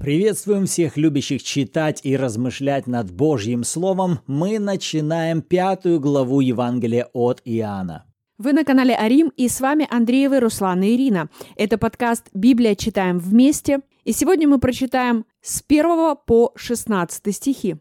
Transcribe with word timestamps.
Приветствуем 0.00 0.64
всех 0.64 0.96
любящих 0.96 1.42
читать 1.42 2.00
и 2.04 2.16
размышлять 2.16 2.86
над 2.86 3.10
Божьим 3.10 3.64
Словом. 3.64 4.20
Мы 4.26 4.58
начинаем 4.58 5.42
пятую 5.42 6.00
главу 6.00 6.40
Евангелия 6.40 7.10
от 7.12 7.42
Иоанна. 7.44 8.06
Вы 8.38 8.54
на 8.54 8.64
канале 8.64 8.94
Арим, 8.94 9.30
и 9.36 9.46
с 9.46 9.60
вами 9.60 9.86
Андреевы, 9.90 10.40
Руслан 10.40 10.82
и 10.82 10.94
Ирина. 10.94 11.28
Это 11.54 11.76
подкаст 11.76 12.30
«Библия. 12.32 12.76
Читаем 12.76 13.18
вместе». 13.18 13.80
И 14.04 14.12
сегодня 14.12 14.48
мы 14.48 14.58
прочитаем 14.58 15.26
с 15.42 15.62
1 15.68 16.16
по 16.24 16.52
16 16.56 17.36
стихи. 17.36 17.76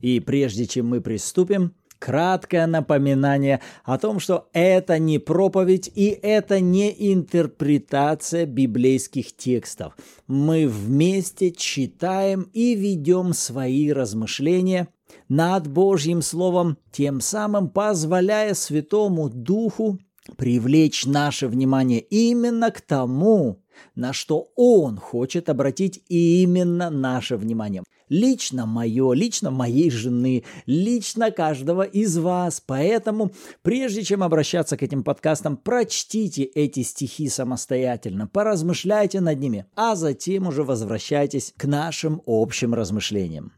И 0.00 0.18
прежде 0.18 0.66
чем 0.66 0.88
мы 0.88 1.00
приступим, 1.00 1.76
краткое 2.00 2.66
напоминание 2.66 3.60
о 3.84 3.98
том, 3.98 4.18
что 4.18 4.48
это 4.52 4.98
не 4.98 5.20
проповедь 5.20 5.88
и 5.94 6.08
это 6.08 6.58
не 6.58 6.92
интерпретация 7.12 8.46
библейских 8.46 9.36
текстов. 9.36 9.96
Мы 10.26 10.66
вместе 10.66 11.52
читаем 11.52 12.48
и 12.52 12.74
ведем 12.74 13.32
свои 13.34 13.92
размышления 13.92 14.88
над 15.28 15.68
Божьим 15.68 16.22
Словом, 16.22 16.78
тем 16.90 17.20
самым 17.20 17.68
позволяя 17.68 18.54
Святому 18.54 19.28
Духу 19.28 19.98
привлечь 20.36 21.06
наше 21.06 21.48
внимание 21.48 22.00
именно 22.00 22.70
к 22.70 22.80
тому, 22.80 23.62
на 23.94 24.12
что 24.12 24.50
Он 24.56 24.96
хочет 24.96 25.48
обратить 25.48 26.02
именно 26.08 26.90
наше 26.90 27.36
внимание 27.36 27.82
лично 28.10 28.66
мое, 28.66 29.12
лично 29.14 29.50
моей 29.50 29.90
жены, 29.90 30.44
лично 30.66 31.30
каждого 31.30 31.82
из 31.82 32.18
вас. 32.18 32.60
Поэтому, 32.60 33.30
прежде 33.62 34.02
чем 34.02 34.22
обращаться 34.22 34.76
к 34.76 34.82
этим 34.82 35.02
подкастам, 35.02 35.56
прочтите 35.56 36.42
эти 36.42 36.82
стихи 36.82 37.28
самостоятельно, 37.30 38.26
поразмышляйте 38.26 39.20
над 39.20 39.40
ними, 39.40 39.64
а 39.74 39.96
затем 39.96 40.48
уже 40.48 40.64
возвращайтесь 40.64 41.54
к 41.56 41.64
нашим 41.64 42.20
общим 42.26 42.74
размышлениям. 42.74 43.52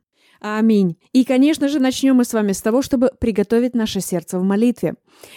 Аминь. 0.45 0.97
И, 1.13 1.25
конечно 1.25 1.69
же, 1.69 1.79
начнем 1.79 2.17
мы 2.17 2.25
с 2.25 2.35
вами 2.35 2.51
с 2.51 2.61
того, 2.61 2.83
чтобы 2.83 3.13
приготовить 3.21 3.75
наше 3.75 4.01
сердце 4.01 4.41
в 4.41 4.43
молитве. 4.43 4.95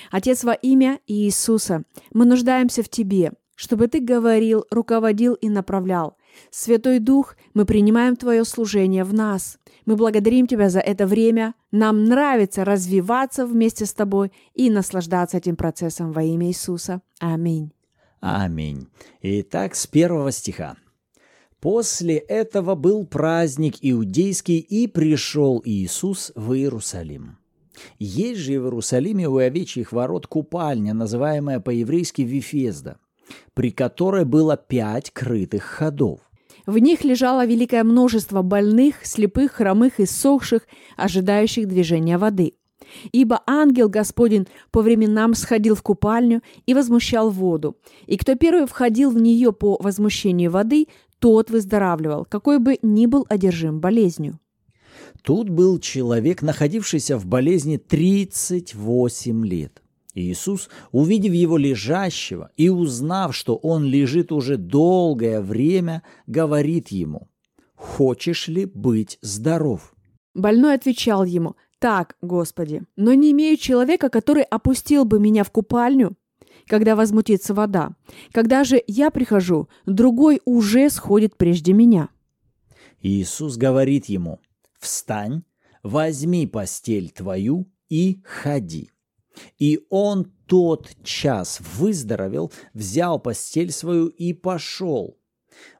Отец, 0.09 0.43
во 0.43 0.53
имя 0.53 0.99
Иисуса, 1.05 1.83
мы 2.11 2.25
нуждаемся 2.25 2.81
в 2.81 2.89
Тебе, 2.89 3.31
чтобы 3.55 3.87
Ты 3.87 3.99
говорил, 3.99 4.65
руководил 4.69 5.33
и 5.33 5.49
направлял. 5.49 6.17
Святой 6.51 6.99
Дух, 6.99 7.35
мы 7.53 7.65
принимаем 7.65 8.15
Твое 8.15 8.45
служение 8.45 9.03
в 9.03 9.13
нас. 9.13 9.57
Мы 9.85 9.95
благодарим 9.95 10.47
Тебя 10.47 10.69
за 10.69 10.79
это 10.79 11.07
время. 11.07 11.55
Нам 11.71 12.05
нравится 12.05 12.65
развиваться 12.65 13.45
вместе 13.45 13.85
с 13.85 13.93
Тобой 13.93 14.31
и 14.53 14.69
наслаждаться 14.69 15.37
этим 15.37 15.55
процессом 15.55 16.11
во 16.11 16.23
имя 16.23 16.47
Иисуса. 16.47 17.01
Аминь. 17.19 17.71
Аминь. 18.19 18.87
Итак, 19.21 19.75
с 19.75 19.87
первого 19.87 20.31
стиха. 20.31 20.75
После 21.59 22.17
этого 22.17 22.75
был 22.75 23.05
праздник 23.07 23.75
иудейский, 23.81 24.59
и 24.59 24.87
пришел 24.87 25.61
Иисус 25.65 26.31
в 26.35 26.53
Иерусалим. 26.53 27.37
Есть 27.97 28.41
же 28.41 28.59
в 28.59 28.65
Иерусалиме 28.65 29.27
у 29.27 29.37
овечьих 29.37 29.91
ворот 29.91 30.27
купальня, 30.27 30.93
называемая 30.93 31.59
по-еврейски 31.59 32.21
Вифезда, 32.21 32.97
при 33.53 33.71
которой 33.71 34.25
было 34.25 34.57
пять 34.57 35.11
крытых 35.11 35.63
ходов. 35.63 36.19
В 36.65 36.77
них 36.79 37.03
лежало 37.03 37.45
великое 37.45 37.83
множество 37.83 38.41
больных, 38.41 39.05
слепых, 39.05 39.53
хромых 39.53 39.99
и 39.99 40.05
сохших, 40.05 40.67
ожидающих 40.97 41.67
движения 41.67 42.17
воды. 42.17 42.53
Ибо 43.11 43.41
ангел 43.47 43.89
Господень 43.89 44.47
по 44.71 44.81
временам 44.81 45.33
сходил 45.33 45.75
в 45.75 45.83
купальню 45.83 46.41
и 46.65 46.73
возмущал 46.73 47.29
воду. 47.29 47.77
И 48.05 48.17
кто 48.17 48.35
первый 48.35 48.67
входил 48.67 49.11
в 49.11 49.17
нее 49.17 49.51
по 49.53 49.77
возмущению 49.79 50.51
воды, 50.51 50.87
тот 51.19 51.49
выздоравливал, 51.49 52.25
какой 52.25 52.59
бы 52.59 52.77
ни 52.81 53.05
был 53.05 53.25
одержим 53.29 53.79
болезнью. 53.79 54.39
Тут 55.23 55.49
был 55.49 55.79
человек, 55.79 56.41
находившийся 56.41 57.17
в 57.17 57.25
болезни 57.25 57.77
38 57.77 59.45
лет. 59.45 59.81
Иисус, 60.15 60.69
увидев 60.91 61.33
его 61.33 61.57
лежащего 61.57 62.49
и 62.55 62.69
узнав, 62.69 63.35
что 63.35 63.57
он 63.57 63.83
лежит 63.83 64.31
уже 64.31 64.57
долгое 64.57 65.41
время, 65.41 66.03
говорит 66.25 66.87
ему, 66.87 67.29
«Хочешь 67.75 68.47
ли 68.47 68.65
быть 68.65 69.19
здоров?» 69.21 69.93
Больной 70.33 70.73
отвечал 70.75 71.25
ему, 71.25 71.57
«Так, 71.79 72.15
Господи, 72.21 72.83
но 72.95 73.13
не 73.13 73.31
имею 73.33 73.57
человека, 73.57 74.09
который 74.09 74.43
опустил 74.43 75.03
бы 75.03 75.19
меня 75.19 75.43
в 75.43 75.51
купальню, 75.51 76.15
когда 76.67 76.95
возмутится 76.95 77.53
вода. 77.53 77.95
Когда 78.31 78.63
же 78.63 78.81
я 78.87 79.11
прихожу, 79.11 79.67
другой 79.85 80.41
уже 80.45 80.89
сходит 80.89 81.35
прежде 81.35 81.73
меня». 81.73 82.07
Иисус 83.01 83.57
говорит 83.57 84.05
ему, 84.05 84.39
«Встань, 84.79 85.43
возьми 85.83 86.47
постель 86.47 87.11
твою 87.11 87.67
и 87.89 88.21
ходи». 88.23 88.94
И 89.59 89.85
он 89.89 90.31
тот 90.47 90.89
час 91.03 91.59
выздоровел, 91.77 92.51
взял 92.73 93.19
постель 93.19 93.71
свою 93.71 94.07
и 94.07 94.33
пошел. 94.33 95.17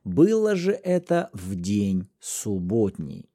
Было 0.03 0.55
же 0.55 0.71
это 0.71 1.29
в 1.33 1.55
день 1.55 2.07
субботний. 2.19 3.29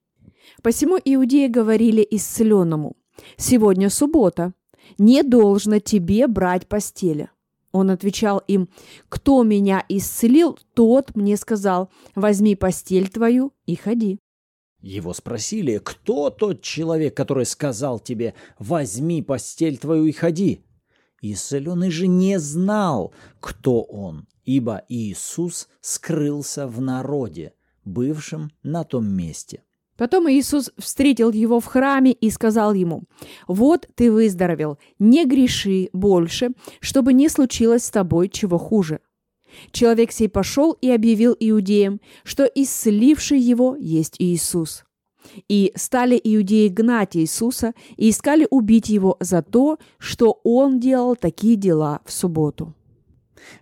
Посему 0.62 0.98
иудеи 1.04 1.48
говорили 1.48 2.06
исцеленному, 2.10 2.96
«Сегодня 3.36 3.90
суббота, 3.90 4.54
не 4.98 5.22
должно 5.22 5.78
тебе 5.78 6.26
брать 6.26 6.66
постели». 6.66 7.28
Он 7.72 7.90
отвечал 7.90 8.42
им, 8.48 8.68
«Кто 9.08 9.42
меня 9.42 9.84
исцелил, 9.88 10.58
тот 10.74 11.14
мне 11.14 11.36
сказал, 11.36 11.90
возьми 12.14 12.56
постель 12.56 13.08
твою 13.08 13.52
и 13.66 13.76
ходи». 13.76 14.18
Его 14.82 15.12
спросили, 15.12 15.78
кто 15.82 16.30
тот 16.30 16.62
человек, 16.62 17.14
который 17.14 17.44
сказал 17.44 17.98
тебе 17.98 18.34
«возьми 18.58 19.22
постель 19.22 19.78
твою 19.78 20.06
и 20.06 20.12
ходи». 20.12 20.64
Исцеленный 21.22 21.90
же 21.90 22.06
не 22.06 22.38
знал, 22.38 23.12
кто 23.40 23.82
он, 23.82 24.26
ибо 24.44 24.82
Иисус 24.88 25.68
скрылся 25.82 26.66
в 26.66 26.80
народе, 26.80 27.52
бывшем 27.84 28.50
на 28.62 28.84
том 28.84 29.06
месте. 29.06 29.62
Потом 29.98 30.30
Иисус 30.30 30.70
встретил 30.78 31.30
его 31.30 31.60
в 31.60 31.66
храме 31.66 32.12
и 32.12 32.30
сказал 32.30 32.72
ему, 32.72 33.04
«Вот 33.46 33.86
ты 33.94 34.10
выздоровел, 34.10 34.78
не 34.98 35.26
греши 35.26 35.90
больше, 35.92 36.52
чтобы 36.80 37.12
не 37.12 37.28
случилось 37.28 37.84
с 37.84 37.90
тобой 37.90 38.30
чего 38.30 38.56
хуже». 38.56 39.00
Человек 39.72 40.12
сей 40.12 40.28
пошел 40.28 40.72
и 40.80 40.90
объявил 40.90 41.36
иудеям, 41.38 42.00
что 42.24 42.44
исцеливший 42.44 43.38
его 43.38 43.76
есть 43.76 44.16
Иисус. 44.18 44.84
И 45.48 45.72
стали 45.76 46.20
иудеи 46.22 46.68
гнать 46.68 47.16
Иисуса 47.16 47.74
и 47.96 48.10
искали 48.10 48.46
убить 48.50 48.88
его 48.88 49.16
за 49.20 49.42
то, 49.42 49.78
что 49.98 50.40
он 50.44 50.80
делал 50.80 51.14
такие 51.14 51.56
дела 51.56 52.00
в 52.04 52.12
субботу. 52.12 52.74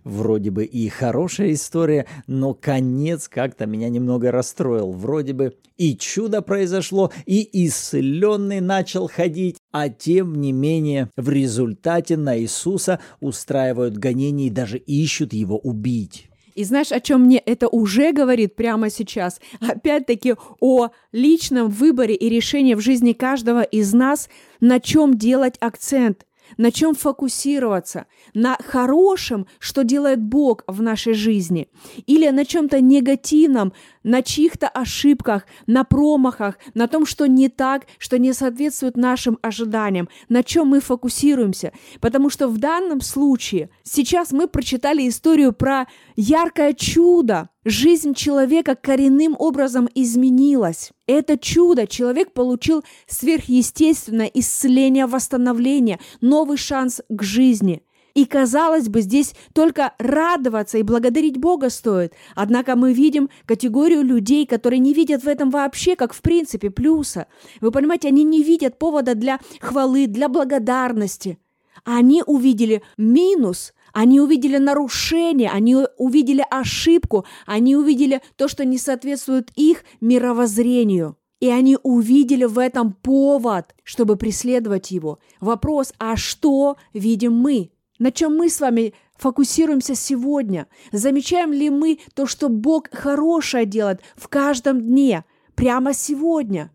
Вроде 0.04 0.50
бы 0.50 0.65
и 0.65 0.88
хорошая 0.88 1.53
история, 1.53 2.06
но 2.26 2.55
конец 2.55 3.28
как-то 3.28 3.66
меня 3.66 3.88
немного 3.88 4.31
расстроил. 4.31 4.93
Вроде 4.93 5.32
бы 5.32 5.56
и 5.76 5.97
чудо 5.97 6.43
произошло, 6.43 7.12
и 7.26 7.66
исцеленный 7.66 8.60
начал 8.60 9.09
ходить, 9.09 9.57
а 9.73 9.89
тем 9.89 10.41
не 10.41 10.53
менее 10.53 11.11
в 11.17 11.29
результате 11.29 12.17
на 12.17 12.39
Иисуса 12.39 13.01
устраивают 13.21 13.97
гонения 13.97 14.47
и 14.49 14.51
даже 14.51 14.79
ищут 14.79 15.33
его 15.33 15.59
убить. 15.59 16.29
И 16.55 16.65
знаешь, 16.65 16.91
о 16.91 16.99
чем 16.99 17.23
мне 17.23 17.39
это 17.39 17.69
уже 17.69 18.12
говорит 18.12 18.56
прямо 18.56 18.91
сейчас? 18.91 19.41
Опять-таки 19.61 20.34
о 20.59 20.89
личном 21.12 21.69
выборе 21.69 22.17
и 22.17 22.29
решении 22.29 22.75
в 22.75 22.81
жизни 22.81 23.12
каждого 23.12 23.62
из 23.62 23.93
нас, 23.95 24.29
на 24.59 24.81
чем 24.81 25.17
делать 25.17 25.55
акцент 25.61 26.25
на 26.56 26.73
чем 26.73 26.95
фокусироваться, 26.95 28.06
на 28.35 28.56
хорошем, 28.56 29.47
что 29.59 29.85
делает 29.85 30.23
Бог 30.23 30.64
в 30.67 30.81
нашей 30.81 31.12
жизни, 31.12 31.69
или 32.06 32.29
на 32.31 32.44
чем-то 32.44 32.81
негативном, 32.81 33.73
на 34.08 34.22
чьих-то 34.22 34.69
ошибках, 34.69 35.44
на 35.66 35.84
промахах, 35.84 36.58
на 36.72 36.88
том, 36.88 37.05
что 37.05 37.28
не 37.28 37.50
так, 37.50 37.87
что 37.99 38.19
не 38.19 38.32
соответствует 38.32 38.96
нашим 38.96 39.38
ожиданиям, 39.43 40.08
на 40.31 40.43
чем 40.43 40.69
мы 40.69 40.81
фокусируемся. 40.81 41.72
Потому 42.00 42.31
что 42.31 42.49
в 42.49 42.56
данном 42.56 43.02
случае 43.02 43.69
сейчас 43.82 44.32
мы 44.32 44.49
прочитали 44.49 45.06
историю 45.06 45.52
про 45.52 45.87
яркое 46.16 46.72
чудо, 46.72 47.50
Жизнь 47.64 48.14
человека 48.14 48.76
коренным 48.76 49.37
образом 49.38 49.90
изменилась. 49.94 50.90
Это 51.06 51.37
чудо 51.37 51.87
человек 51.87 52.32
получил 52.32 52.82
сверхъестественное 53.06 54.31
исцеление, 54.32 55.04
восстановление, 55.04 56.00
новый 56.22 56.56
шанс 56.56 57.02
к 57.11 57.22
жизни. 57.22 57.82
И, 58.14 58.25
казалось 58.25 58.88
бы, 58.88 59.00
здесь 59.00 59.34
только 59.52 59.93
радоваться 59.99 60.78
и 60.78 60.82
благодарить 60.82 61.38
Бога 61.38 61.70
стоит. 61.70 62.14
Однако 62.34 62.76
мы 62.76 62.93
видим 62.93 63.28
категорию 63.46 64.02
людей, 64.02 64.46
которые 64.46 64.81
не 64.81 64.94
видят 64.94 65.22
в 65.22 65.28
этом 65.28 65.50
вообще, 65.50 65.96
как 65.96 66.12
в 66.12 66.20
принципе, 66.20 66.70
плюса. 66.70 67.26
Вы 67.60 67.70
понимаете, 67.70 68.08
они 68.08 68.25
не 68.25 68.43
видят 68.43 68.78
повода 68.78 69.14
для 69.14 69.38
хвалы, 69.60 70.06
для 70.06 70.28
благодарности– 70.28 71.38
Они 71.84 72.22
увидели 72.26 72.82
минус, 72.96 73.72
они 73.93 74.20
увидели 74.20 74.58
нарушение, 74.58 75.50
они 75.50 75.76
увидели 75.96 76.44
ошибку, 76.50 77.25
они 77.46 77.76
увидели 77.76 78.20
то, 78.37 78.49
что 78.49 78.64
не 78.64 78.78
соответствует 78.78 79.50
их 79.56 79.84
мировоззрению. 80.00 81.16
И 81.40 81.49
они 81.49 81.78
увидели 81.82 82.44
в 82.44 82.58
этом 82.58 82.93
повод, 82.93 83.75
чтобы 83.84 84.16
преследовать 84.16 84.90
его. 84.90 85.20
Вопрос, 85.40 85.94
а 85.99 86.16
что 86.16 86.76
видим 86.93 87.34
мы? 87.34 87.70
На 87.99 88.12
чем 88.12 88.37
мы 88.37 88.49
с 88.49 88.61
вами 88.61 88.95
фокусируемся 89.17 89.95
сегодня? 89.95 90.69
Замечаем 90.93 91.53
ли 91.53 91.69
мы 91.69 91.99
то, 92.15 92.27
что 92.27 92.49
Бог 92.49 92.89
хорошее 92.93 93.67
делает 93.67 94.00
в 94.15 94.29
каждом 94.29 94.81
дне, 94.81 95.25
прямо 95.55 95.93
сегодня? 95.93 96.71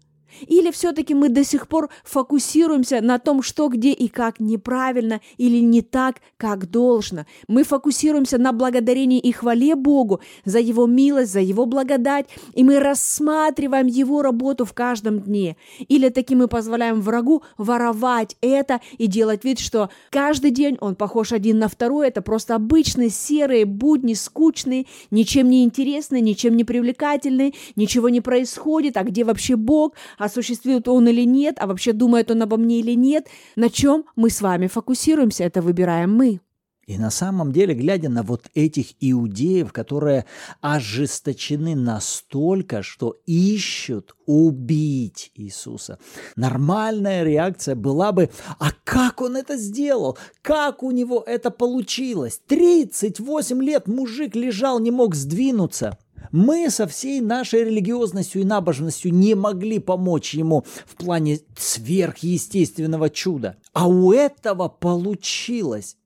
Или 0.48 0.72
все-таки 0.72 1.14
мы 1.14 1.30
до 1.30 1.44
сих 1.44 1.68
пор 1.68 1.90
фокусируемся 2.04 3.02
на 3.02 3.20
том, 3.20 3.42
что 3.42 3.68
где 3.68 3.92
и 3.92 4.08
как 4.08 4.40
неправильно 4.40 5.22
или 5.38 5.60
не 5.60 5.82
так, 5.82 6.18
как 6.38 6.70
должно. 6.70 7.26
Мы 7.48 7.64
фокусируемся 7.64 8.38
на 8.38 8.52
благодарении 8.52 9.20
и 9.20 9.32
хвале 9.32 9.76
Богу 9.76 10.22
за 10.46 10.60
Его 10.60 10.88
милость, 10.88 11.32
за 11.32 11.40
Его 11.40 11.66
благодать, 11.66 12.28
и 12.54 12.64
мы 12.64 12.80
рассматриваем 12.80 13.88
Его 13.88 14.22
работу 14.22 14.66
в 14.66 14.74
каждом 14.74 15.20
дне. 15.20 15.58
Или 15.88 16.10
таки 16.10 16.36
мы 16.36 16.48
позволяем 16.48 17.02
врагу 17.02 17.44
воровать 17.58 18.38
это 18.42 18.82
и 18.98 19.08
делать 19.08 19.44
вид, 19.44 19.60
что 19.60 19.90
каждый 20.10 20.52
день 20.52 20.78
он 20.82 20.96
похож 20.96 21.32
один 21.32 21.60
на 21.60 21.68
второй, 21.68 22.08
это 22.08 22.22
просто 22.22 22.56
обычные 22.56 23.10
серые 23.10 23.66
будни, 23.66 24.14
скучные, 24.14 24.86
ничем 25.12 25.50
не 25.50 25.64
интересные, 25.64 26.22
ничем 26.22 26.56
не 26.56 26.64
привлекательные, 26.64 27.54
ничего 27.76 28.10
не 28.10 28.22
происходит, 28.22 28.98
а 28.98 29.04
где 29.04 29.24
вообще 29.24 29.56
Бог, 29.56 29.94
осуществит 30.24 30.88
он 30.88 31.08
или 31.08 31.26
нет, 31.26 31.56
а 31.60 31.68
вообще 31.68 31.94
думает 31.94 32.32
он 32.32 32.42
обо 32.42 32.58
мне 32.58 32.80
или 32.80 32.96
нет, 32.96 33.28
на 33.56 33.70
чем 33.70 34.06
мы 34.16 34.30
с 34.30 34.42
вами 34.42 34.68
фокусируемся, 34.68 35.44
это 35.44 35.62
выбираем 35.62 36.14
мы. 36.14 36.40
И 36.86 36.98
на 36.98 37.12
самом 37.12 37.54
деле, 37.54 37.74
глядя 37.74 38.10
на 38.10 38.24
вот 38.24 38.50
этих 38.54 38.88
иудеев, 39.00 39.72
которые 39.72 40.26
ожесточены 40.60 41.76
настолько, 41.76 42.84
что 42.84 43.16
ищут 43.26 44.16
убить 44.26 45.32
Иисуса, 45.36 45.98
нормальная 46.36 47.24
реакция 47.24 47.76
была 47.76 48.12
бы, 48.12 48.30
а 48.60 48.72
как 48.84 49.22
он 49.22 49.38
это 49.38 49.56
сделал? 49.56 50.18
Как 50.42 50.84
у 50.84 50.92
него 50.92 51.24
это 51.26 51.52
получилось? 51.52 52.42
38 52.48 53.64
лет 53.64 53.88
мужик 53.88 54.36
лежал, 54.36 54.80
не 54.80 54.92
мог 54.92 55.16
сдвинуться. 55.16 55.98
Мы 56.32 56.70
со 56.70 56.88
всей 56.88 57.22
нашей 57.22 57.66
религиозностью 57.66 58.42
и 58.42 58.46
набожностью 58.46 59.14
не 59.14 59.36
могли 59.36 59.80
помочь 59.80 60.34
ему 60.34 60.66
в 60.86 60.96
плане 60.96 61.40
сверхъестественного 61.58 63.10
чуда. 63.10 63.58
А 63.74 63.88
у 63.88 64.12
этого 64.12 64.68
получилось. 64.70 65.98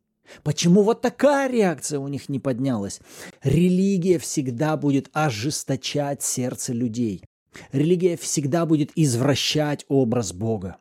Почему 0.43 0.83
вот 0.83 1.01
такая 1.01 1.49
реакция 1.49 1.99
у 1.99 2.07
них 2.07 2.29
не 2.29 2.39
поднялась? 2.39 2.99
Религия 3.43 4.19
всегда 4.19 4.75
будет 4.75 5.09
ожесточать 5.13 6.21
сердце 6.21 6.73
людей. 6.73 7.23
Религия 7.71 8.17
всегда 8.17 8.65
будет 8.65 8.91
извращать 8.95 9.85
образ 9.87 10.33
Бога. 10.33 10.77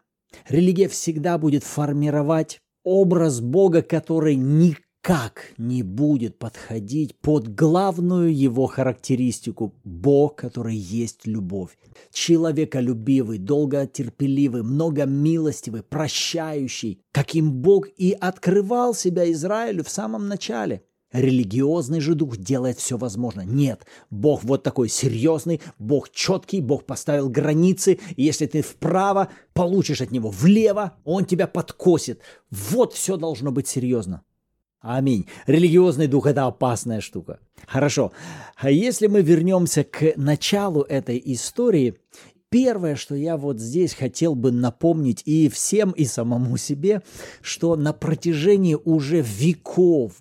Религия 0.48 0.88
всегда 0.88 1.38
будет 1.38 1.64
формировать 1.64 2.60
образ 2.84 3.40
Бога, 3.40 3.82
который 3.82 4.36
никак 4.36 4.85
никак 5.06 5.52
не 5.56 5.84
будет 5.84 6.36
подходить 6.38 7.14
под 7.20 7.54
главную 7.54 8.36
его 8.36 8.66
характеристику– 8.66 9.72
Бог, 9.84 10.34
который 10.34 10.74
есть 10.74 11.26
любовь. 11.26 11.78
Человеколюбивый, 12.12 13.38
долготерпеливый, 13.38 14.64
многомилостивый, 14.64 15.84
прощающий, 15.84 17.00
каким 17.12 17.52
Бог 17.52 17.86
и 17.96 18.16
открывал 18.20 18.94
себя 18.94 19.30
Израилю 19.30 19.84
в 19.84 19.90
самом 19.90 20.28
начале– 20.28 20.82
Религиозный 21.12 22.00
же 22.00 22.14
дух 22.14 22.36
делает 22.36 22.78
все 22.78 22.98
возможное. 22.98 23.46
Нет, 23.46 23.86
Бог 24.10 24.42
вот 24.42 24.64
такой 24.64 24.88
серьезный, 24.88 25.62
Бог 25.78 26.10
четкий, 26.10 26.60
Бог 26.60 26.84
поставил 26.84 27.30
границы, 27.30 28.00
и 28.16 28.24
если 28.24 28.46
ты 28.46 28.60
вправо, 28.60 29.28
получишь 29.54 30.00
от 30.00 30.10
него 30.10 30.30
влево, 30.30 30.96
он 31.04 31.24
тебя 31.24 31.46
подкосит. 31.46 32.20
Вот 32.50 32.92
все 32.92 33.16
должно 33.16 33.52
быть 33.52 33.68
серьезно. 33.68 34.24
Аминь. 34.88 35.26
Религиозный 35.48 36.06
дух– 36.06 36.26
это 36.28 36.46
опасная 36.46 37.00
штука. 37.00 37.40
Хорошо. 37.66 38.12
А 38.56 38.70
если 38.70 39.08
мы 39.08 39.20
вернемся 39.20 39.82
к 39.82 40.12
началу 40.14 40.82
этой 40.82 41.20
истории, 41.24 41.96
первое, 42.50 42.94
что 42.94 43.16
я 43.16 43.36
вот 43.36 43.58
здесь 43.58 43.94
хотел 43.94 44.36
бы 44.36 44.52
напомнить 44.52 45.22
и 45.24 45.48
всем, 45.48 45.90
и 45.90 46.04
самому 46.04 46.56
себе, 46.56 47.02
что 47.40 47.74
на 47.74 47.92
протяжении 47.92 48.76
уже 48.84 49.22
веков 49.22 50.12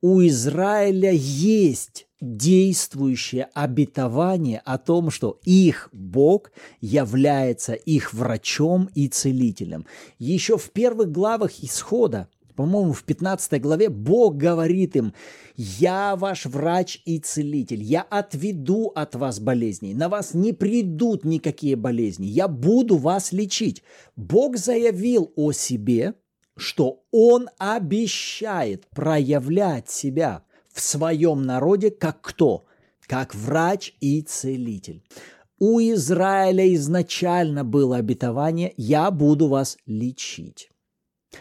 у 0.00 0.24
Израиля 0.24 1.10
есть 1.10 2.06
действующее 2.20 3.48
обетование 3.54 4.62
о 4.64 4.78
том, 4.78 5.10
что 5.10 5.40
их 5.42 5.88
Бог 5.92 6.52
является 6.80 7.72
их 7.72 8.14
врачом 8.14 8.88
и 8.94 9.08
целителем. 9.08 9.84
Еще 10.20 10.58
в 10.58 10.70
первых 10.70 11.10
главах 11.10 11.50
Исхода 11.60 12.28
по-моему, 12.56 12.92
в 12.92 13.04
15 13.04 13.60
главе 13.60 13.90
Бог 13.90 14.36
говорит 14.36 14.96
им, 14.96 15.12
«Я 15.56 16.16
ваш 16.16 16.46
врач 16.46 17.02
и 17.04 17.18
целитель, 17.18 17.82
я 17.82 18.02
отведу 18.02 18.90
от 18.94 19.14
вас 19.14 19.38
болезней, 19.38 19.94
на 19.94 20.08
вас 20.08 20.34
не 20.34 20.52
придут 20.52 21.24
никакие 21.24 21.76
болезни, 21.76 22.26
я 22.26 22.48
буду 22.48 22.96
вас 22.96 23.32
лечить». 23.32 23.82
Бог 24.16 24.56
заявил 24.56 25.32
о 25.36 25.52
себе, 25.52 26.14
что 26.56 27.02
Он 27.12 27.48
обещает 27.58 28.86
проявлять 28.88 29.90
себя 29.90 30.42
в 30.72 30.80
своем 30.80 31.42
народе 31.42 31.90
как 31.90 32.20
кто? 32.22 32.64
Как 33.06 33.34
врач 33.34 33.94
и 34.00 34.22
целитель. 34.22 35.02
У 35.58 35.78
Израиля 35.80 36.74
изначально 36.74 37.64
было 37.64 37.96
обетование 37.96 38.74
«Я 38.76 39.10
буду 39.10 39.48
вас 39.48 39.78
лечить». 39.86 40.70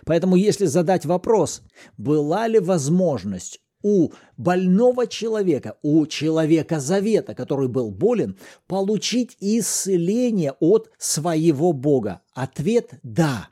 Поэтому 0.05 0.35
если 0.35 0.65
задать 0.65 1.05
вопрос, 1.05 1.61
была 1.97 2.47
ли 2.47 2.59
возможность 2.59 3.61
у 3.81 4.09
больного 4.35 5.05
человека, 5.05 5.77
у 5.83 6.05
человека 6.07 6.79
завета, 6.79 7.35
который 7.35 7.67
был 7.67 7.91
болен, 7.91 8.37
получить 8.67 9.37
исцеление 9.39 10.53
от 10.59 10.89
своего 10.97 11.71
Бога? 11.71 12.21
Ответ– 12.33 12.89
да. 13.03 13.49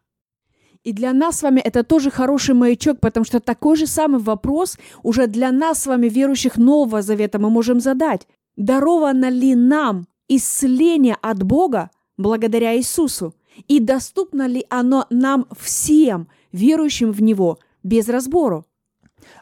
И 0.83 0.91
для 0.91 1.13
нас 1.13 1.37
с 1.37 1.43
вами 1.43 1.61
это 1.61 1.83
тоже 1.83 2.11
хороший 2.11 2.55
маячок, 2.55 2.99
потому 2.99 3.25
что 3.25 3.39
такой 3.39 3.77
же 3.77 3.87
самый 3.87 4.19
вопрос 4.19 4.77
уже 5.01 5.27
для 5.27 5.51
нас 5.51 5.83
с 5.83 5.87
вами, 5.87 6.09
верующих 6.09 6.57
Нового 6.57 7.01
Завета, 7.01 7.39
мы 7.39 7.49
можем 7.49 7.79
задать. 7.79 8.27
Даровано 8.57 9.29
ли 9.29 9.55
нам 9.55 10.07
исцеление 10.27 11.15
от 11.21 11.41
Бога 11.43 11.89
благодаря 12.17 12.75
Иисусу? 12.77 13.33
И 13.67 13.79
доступно 13.79 14.47
ли 14.47 14.65
оно 14.69 15.05
нам 15.09 15.47
всем, 15.57 16.27
верующим 16.51 17.11
в 17.11 17.21
Него, 17.21 17.59
без 17.83 18.09
разбору? 18.09 18.65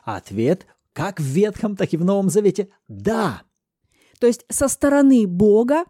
Ответ 0.04 0.66
как 0.94 1.20
в 1.20 1.24
Ветхом, 1.24 1.76
так 1.76 1.94
и 1.94 1.98
в 1.98 2.06
Новом 2.06 2.30
Завете– 2.30 2.70
да. 2.88 3.44
То 4.20 4.28
есть 4.28 4.46
со 4.50 4.68
стороны 4.68 5.26
Бога 5.26 5.86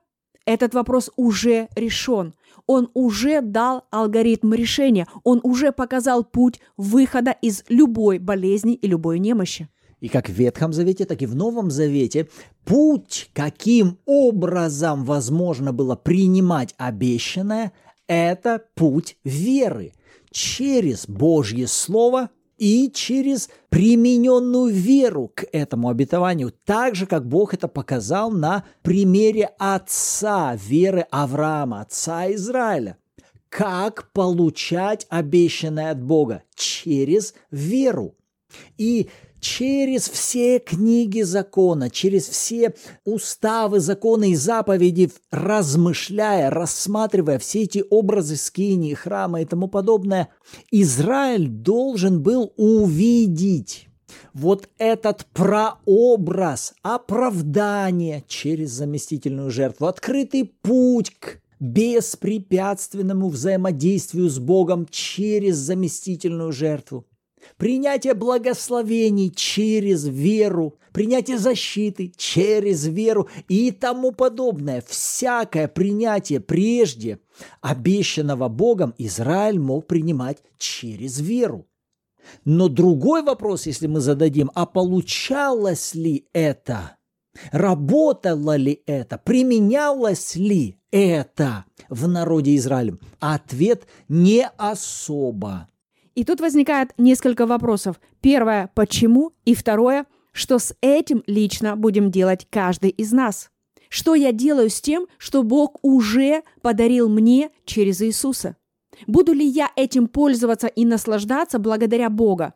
этот 0.45 0.73
вопрос 0.73 1.09
уже 1.15 1.67
решен. 1.75 2.33
Он 2.65 2.89
уже 2.93 3.41
дал 3.41 3.85
алгоритм 3.91 4.53
решения. 4.53 5.07
Он 5.23 5.39
уже 5.43 5.71
показал 5.71 6.23
путь 6.23 6.59
выхода 6.77 7.31
из 7.31 7.63
любой 7.67 8.19
болезни 8.19 8.73
и 8.73 8.87
любой 8.87 9.19
немощи. 9.19 9.67
И 9.99 10.07
как 10.07 10.29
в 10.29 10.33
Ветхом 10.33 10.73
Завете, 10.73 11.05
так 11.05 11.21
и 11.21 11.27
в 11.27 11.35
Новом 11.35 11.69
Завете 11.69 12.27
путь, 12.65 13.29
каким 13.33 13.99
образом 14.05 15.05
возможно 15.05 15.73
было 15.73 15.95
принимать 15.95 16.73
обещанное, 16.77 17.71
это 18.11 18.61
путь 18.75 19.15
веры 19.23 19.93
через 20.31 21.07
Божье 21.07 21.65
Слово 21.65 22.29
и 22.57 22.91
через 22.93 23.49
примененную 23.69 24.73
веру 24.73 25.31
к 25.33 25.45
этому 25.53 25.87
обетованию, 25.87 26.53
так 26.65 26.95
же, 26.95 27.05
как 27.05 27.25
Бог 27.25 27.53
это 27.53 27.69
показал 27.69 28.29
на 28.29 28.65
примере 28.81 29.51
отца 29.57 30.55
веры 30.55 31.05
Авраама, 31.09 31.81
отца 31.81 32.29
Израиля. 32.33 32.97
Как 33.47 34.11
получать 34.11 35.07
обещанное 35.09 35.91
от 35.91 36.03
Бога? 36.03 36.43
Через 36.53 37.33
веру. 37.49 38.17
И 38.77 39.09
через 39.41 40.07
все 40.07 40.59
книги 40.59 41.23
закона, 41.23 41.89
через 41.89 42.29
все 42.29 42.73
уставы, 43.03 43.81
законы 43.81 44.31
и 44.31 44.35
заповеди, 44.35 45.11
размышляя, 45.31 46.49
рассматривая 46.49 47.39
все 47.39 47.63
эти 47.63 47.83
образы 47.89 48.37
скинии, 48.37 48.93
храма 48.93 49.41
и 49.41 49.45
тому 49.45 49.67
подобное, 49.67 50.29
Израиль 50.69 51.47
должен 51.47 52.21
был 52.21 52.53
увидеть 52.55 53.87
вот 54.33 54.69
этот 54.77 55.25
прообраз 55.33 56.73
оправдания 56.83 58.23
через 58.27 58.71
заместительную 58.71 59.49
жертву, 59.49 59.87
открытый 59.87 60.45
путь 60.61 61.15
к 61.19 61.39
беспрепятственному 61.59 63.29
взаимодействию 63.29 64.29
с 64.29 64.39
Богом 64.39 64.87
через 64.89 65.57
заместительную 65.57 66.51
жертву, 66.51 67.05
принятие 67.57 68.13
благословений 68.13 69.31
через 69.31 70.05
веру, 70.05 70.77
принятие 70.91 71.37
защиты 71.37 72.13
через 72.15 72.85
веру 72.85 73.29
и 73.47 73.71
тому 73.71 74.11
подобное. 74.11 74.83
Всякое 74.87 75.67
принятие 75.67 76.39
прежде 76.39 77.19
обещанного 77.61 78.47
Богом 78.49 78.93
Израиль 78.97 79.59
мог 79.59 79.87
принимать 79.87 80.37
через 80.57 81.19
веру. 81.19 81.67
Но 82.45 82.67
другой 82.67 83.23
вопрос, 83.23 83.65
если 83.65 83.87
мы 83.87 83.99
зададим, 83.99 84.51
а 84.53 84.65
получалось 84.65 85.95
ли 85.95 86.27
это? 86.33 86.97
Работало 87.51 88.55
ли 88.55 88.83
это? 88.85 89.17
Применялось 89.17 90.35
ли 90.35 90.77
это 90.91 91.65
в 91.89 92.07
народе 92.07 92.55
Израиля? 92.57 92.97
Ответ 93.19 93.87
не 94.09 94.47
особо. 94.57 95.67
И 96.15 96.23
тут 96.23 96.41
возникает 96.41 96.93
несколько 96.97 97.45
вопросов. 97.45 97.99
Первое– 98.21 98.69
почему? 98.75 99.33
И 99.45 99.55
второе– 99.55 100.05
что 100.33 100.59
с 100.59 100.73
этим 100.81 101.23
лично 101.27 101.75
будем 101.75 102.09
делать 102.09 102.47
каждый 102.49 102.89
из 102.89 103.11
нас? 103.11 103.51
Что 103.89 104.15
я 104.15 104.31
делаю 104.31 104.69
с 104.69 104.79
тем, 104.79 105.07
что 105.17 105.43
Бог 105.43 105.77
уже 105.81 106.43
подарил 106.61 107.09
мне 107.09 107.51
через 107.65 108.01
Иисуса? 108.01 108.55
Буду 109.07 109.33
ли 109.33 109.45
я 109.45 109.69
этим 109.75 110.07
пользоваться 110.07 110.67
и 110.67 110.85
наслаждаться 110.85 111.59
благодаря 111.59 112.09
Бога? 112.09 112.53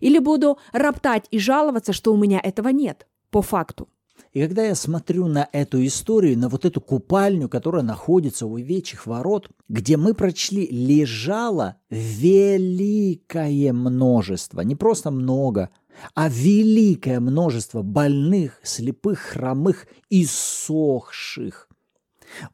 Или 0.00 0.18
буду 0.18 0.58
роптать 0.72 1.26
и 1.30 1.38
жаловаться, 1.38 1.92
что 1.92 2.12
у 2.12 2.16
меня 2.16 2.40
этого 2.42 2.68
нет, 2.68 3.06
по 3.30 3.40
факту? 3.40 3.88
И 4.34 4.40
когда 4.40 4.64
я 4.64 4.74
смотрю 4.74 5.28
на 5.28 5.48
эту 5.52 5.86
историю, 5.86 6.36
на 6.36 6.48
вот 6.48 6.64
эту 6.64 6.80
купальню, 6.80 7.48
которая 7.48 7.84
находится 7.84 8.46
у 8.46 8.56
вечьих 8.56 9.06
ворот, 9.06 9.48
где 9.68 9.96
мы 9.96 10.12
прочли, 10.12 10.66
лежало 10.66 11.76
великое 11.88 13.72
множество, 13.72 14.62
не 14.62 14.74
просто 14.74 15.12
много, 15.12 15.70
а 16.14 16.28
великое 16.28 17.20
множество 17.20 17.82
больных, 17.82 18.58
слепых, 18.64 19.20
хромых 19.20 19.86
и 20.10 20.26
сохших. 20.26 21.68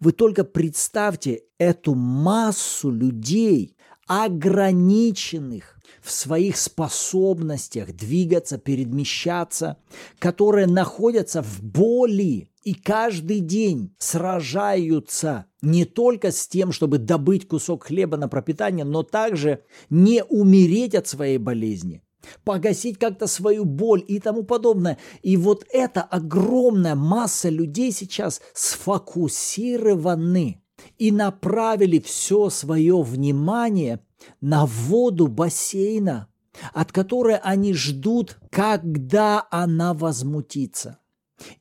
Вы 0.00 0.12
только 0.12 0.44
представьте 0.44 1.44
эту 1.56 1.94
массу 1.94 2.90
людей, 2.90 3.74
ограниченных 4.06 5.79
в 6.02 6.10
своих 6.10 6.56
способностях 6.56 7.94
двигаться, 7.94 8.58
перемещаться, 8.58 9.76
которые 10.18 10.66
находятся 10.66 11.42
в 11.42 11.62
боли 11.62 12.50
и 12.62 12.74
каждый 12.74 13.40
день 13.40 13.94
сражаются 13.98 15.46
не 15.62 15.86
только 15.86 16.30
с 16.30 16.46
тем, 16.46 16.72
чтобы 16.72 16.98
добыть 16.98 17.48
кусок 17.48 17.84
хлеба 17.84 18.18
на 18.18 18.28
пропитание, 18.28 18.84
но 18.84 19.02
также 19.02 19.64
не 19.88 20.22
умереть 20.24 20.94
от 20.94 21.08
своей 21.08 21.38
болезни, 21.38 22.02
погасить 22.44 22.98
как-то 22.98 23.26
свою 23.26 23.64
боль 23.64 24.04
и 24.06 24.20
тому 24.20 24.42
подобное. 24.42 24.98
И 25.22 25.38
вот 25.38 25.64
эта 25.70 26.02
огромная 26.02 26.94
масса 26.94 27.48
людей 27.48 27.92
сейчас 27.92 28.42
сфокусированы 28.52 30.62
и 30.98 31.12
направили 31.12 31.98
все 31.98 32.50
свое 32.50 33.00
внимание 33.02 34.00
на 34.40 34.66
воду 34.66 35.26
бассейна, 35.26 36.28
от 36.72 36.92
которой 36.92 37.36
они 37.36 37.74
ждут, 37.74 38.38
когда 38.50 39.46
она 39.50 39.94
возмутится. 39.94 40.98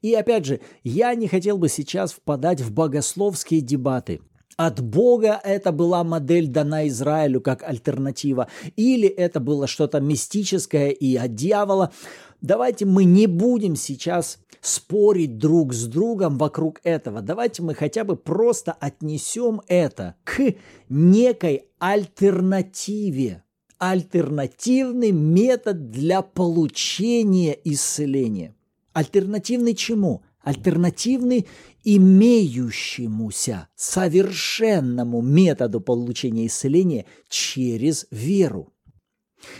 И 0.01 0.13
опять 0.13 0.45
же, 0.45 0.59
я 0.83 1.15
не 1.15 1.27
хотел 1.27 1.57
бы 1.57 1.69
сейчас 1.69 2.11
впадать 2.11 2.61
в 2.61 2.71
богословские 2.71 3.61
дебаты. 3.61 4.21
От 4.57 4.81
Бога 4.81 5.39
это 5.41 5.71
была 5.71 6.03
модель 6.03 6.47
дана 6.47 6.85
Израилю 6.89 7.39
как 7.39 7.63
альтернатива, 7.63 8.49
или 8.75 9.07
это 9.07 9.39
было 9.39 9.67
что-то 9.67 10.01
мистическое 10.01 10.89
и 10.89 11.15
от 11.15 11.33
дьявола. 11.33 11.93
Давайте 12.41 12.85
мы 12.85 13.03
не 13.03 13.27
будем 13.27 13.75
сейчас 13.75 14.39
спорить 14.61 15.37
друг 15.37 15.73
с 15.73 15.85
другом 15.85 16.37
вокруг 16.37 16.79
этого. 16.83 17.21
Давайте 17.21 17.61
мы 17.61 17.73
хотя 17.73 18.03
бы 18.03 18.15
просто 18.15 18.71
отнесем 18.71 19.61
это 19.67 20.15
к 20.23 20.53
некой 20.89 21.63
альтернативе. 21.79 23.43
Альтернативный 23.77 25.11
метод 25.11 25.89
для 25.89 26.21
получения 26.21 27.57
исцеления. 27.63 28.55
Альтернативный 28.93 29.73
чему? 29.73 30.23
Альтернативный 30.41 31.47
имеющемуся 31.83 33.67
совершенному 33.75 35.21
методу 35.21 35.79
получения 35.79 36.47
исцеления 36.47 37.05
через 37.29 38.07
веру. 38.11 38.73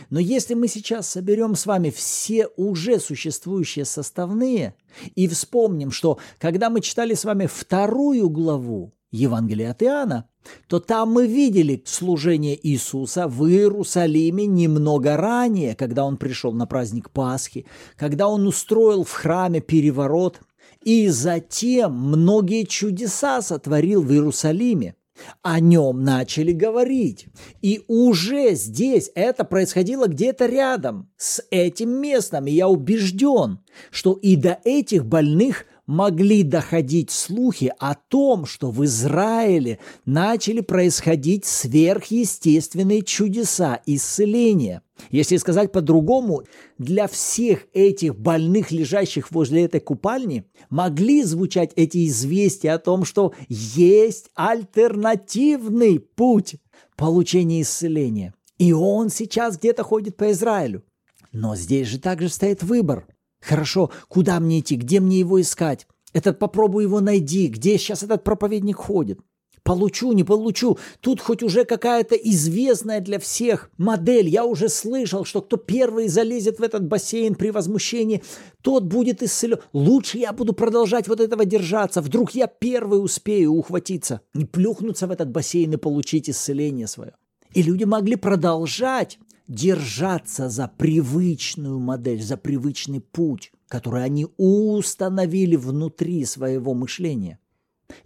Но 0.09 0.19
если 0.19 0.53
мы 0.53 0.67
сейчас 0.67 1.09
соберем 1.09 1.55
с 1.55 1.65
вами 1.65 1.89
все 1.89 2.48
уже 2.57 3.00
существующие 3.00 3.86
составные 3.86 4.75
и 5.15 5.27
вспомним, 5.27 5.91
что 5.91 6.19
когда 6.38 6.69
мы 6.69 6.81
читали 6.81 7.13
с 7.13 7.25
вами 7.25 7.45
вторую 7.45 8.29
главу 8.29 8.93
Евангелия 9.12 9.71
от 9.71 9.83
Иоанна, 9.83 10.29
то 10.67 10.79
там 10.79 11.12
мы 11.12 11.27
видели 11.27 11.81
служение 11.86 12.57
Иисуса 12.67 13.27
в 13.27 13.45
Иерусалиме 13.48 14.45
немного 14.45 15.17
ранее, 15.17 15.75
когда 15.75 16.05
он 16.05 16.17
пришел 16.17 16.53
на 16.53 16.65
праздник 16.65 17.09
Пасхи, 17.09 17.65
когда 17.95 18.27
он 18.27 18.48
устроил 18.48 19.03
в 19.03 19.12
храме 19.12 19.62
переворот, 19.62 20.41
и 20.83 21.09
затем 21.09 21.93
многие 21.93 22.63
чудеса 22.63 23.41
сотворил 23.41 24.01
в 24.01 24.12
Иерусалиме. 24.12 24.95
О 25.41 25.59
нем 25.59 26.03
начали 26.03 26.51
говорить. 26.51 27.27
И 27.61 27.83
уже 27.88 28.55
здесь 28.55 29.11
это 29.15 29.43
происходило 29.43 30.07
где-то 30.07 30.45
рядом 30.45 31.09
с 31.17 31.43
этим 31.51 31.89
местом. 31.89 32.47
И 32.47 32.51
я 32.51 32.67
убежден, 32.67 33.59
что 33.91 34.13
и 34.13 34.35
до 34.35 34.59
этих 34.63 35.05
больных 35.05 35.65
могли 35.89 36.43
доходить 36.43 37.10
слухи 37.10 37.74
о 37.79 37.96
том, 37.96 38.46
что 38.46 38.69
в 38.69 38.86
Израиле 38.86 39.79
начали 40.05 40.62
происходить 40.62 41.46
сверхъестественные 41.46 43.01
чудеса 43.01 43.81
исцеления. 43.88 44.84
Если 45.10 45.38
сказать 45.38 45.72
по-другому, 45.72 46.43
для 46.77 47.08
всех 47.08 47.65
этих 47.74 48.15
больных, 48.15 48.69
лежащих 48.72 49.31
возле 49.31 49.65
этой 49.65 49.79
купальни, 49.79 50.43
могли 50.69 51.24
звучать 51.24 51.72
эти 51.75 52.08
известия 52.08 52.75
о 52.75 52.79
том, 52.79 53.03
что 53.03 53.34
есть 53.48 54.29
альтернативный 54.36 56.00
путь 56.00 56.58
получения 56.98 57.63
исцеления. 57.63 58.36
И 58.60 58.74
он 58.74 59.10
сейчас 59.10 59.58
где-то 59.58 59.81
ходит 59.81 60.17
по 60.17 60.31
Израилю. 60.34 60.84
Но 61.31 61.55
здесь 61.55 61.88
же 61.88 61.98
также 61.98 62.29
стоит 62.29 62.62
выбор– 62.62 63.08
Хорошо, 63.41 63.91
куда 64.08 64.39
мне 64.39 64.60
идти, 64.60 64.75
где 64.75 65.00
мне 65.00 65.19
его 65.19 65.39
искать? 65.39 65.88
Этот 66.13 66.39
попробуй 66.39 66.84
его 66.84 67.01
найди, 67.01 67.48
где 67.48 67.77
сейчас 67.77 68.03
этот 68.03 68.24
проповедник 68.24 68.77
ходит. 68.77 69.19
Получу, 69.63 70.13
не 70.13 70.24
получу. 70.24 70.79
Тут 71.00 71.22
хоть 71.22 71.43
уже 71.43 71.63
какая-то 71.63 72.15
известная 72.15 73.01
для 73.01 73.19
всех 73.19 73.69
модель. 73.77 74.27
Я 74.27 74.46
уже 74.46 74.67
слышал, 74.67 75.25
что 75.25 75.41
кто 75.41 75.58
первый 75.58 76.08
залезет 76.08 76.60
в 76.60 76.63
этот 76.63 76.88
бассейн 76.88 77.36
при 77.36 77.51
возмущении, 77.51 78.24
тот 78.63 78.86
будет 78.86 79.22
исцелен. 79.22 79.60
Лучше 79.74 80.17
я 80.17 80.34
буду 80.34 80.53
продолжать 80.53 81.08
вот 81.08 81.19
этого 81.19 81.46
держаться. 81.46 82.01
Вдруг 82.01 82.31
я 82.31 82.48
первый 82.48 83.03
успею 83.03 83.51
ухватиться 83.53 84.22
и 84.34 84.43
плюхнуться 84.46 85.05
в 85.05 85.12
этот 85.12 85.29
бассейн 85.29 85.74
и 85.74 85.77
получить 85.77 86.29
исцеление 86.29 86.88
свое. 86.88 87.13
И 87.53 87.62
люди 87.62 87.84
могли 87.84 88.15
продолжать 88.15 89.19
держаться 89.50 90.48
за 90.48 90.68
привычную 90.68 91.79
модель, 91.79 92.22
за 92.22 92.38
привычный 92.38 93.01
путь, 93.01 93.51
который 93.68 94.03
они 94.03 94.27
установили 94.38 95.56
внутри 95.56 96.24
своего 96.24 96.74
мышления. 96.74 97.39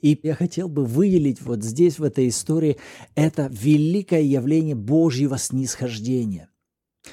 И 0.02 0.18
я 0.24 0.36
хотел 0.36 0.70
бы 0.70 0.86
выделить 0.86 1.42
вот 1.42 1.62
здесь, 1.62 2.00
в 2.00 2.04
этой 2.04 2.30
истории, 2.30 2.78
это 3.16 3.50
великое 3.52 4.22
явление 4.22 4.76
Божьего 4.76 5.38
снисхождения. 5.38 6.50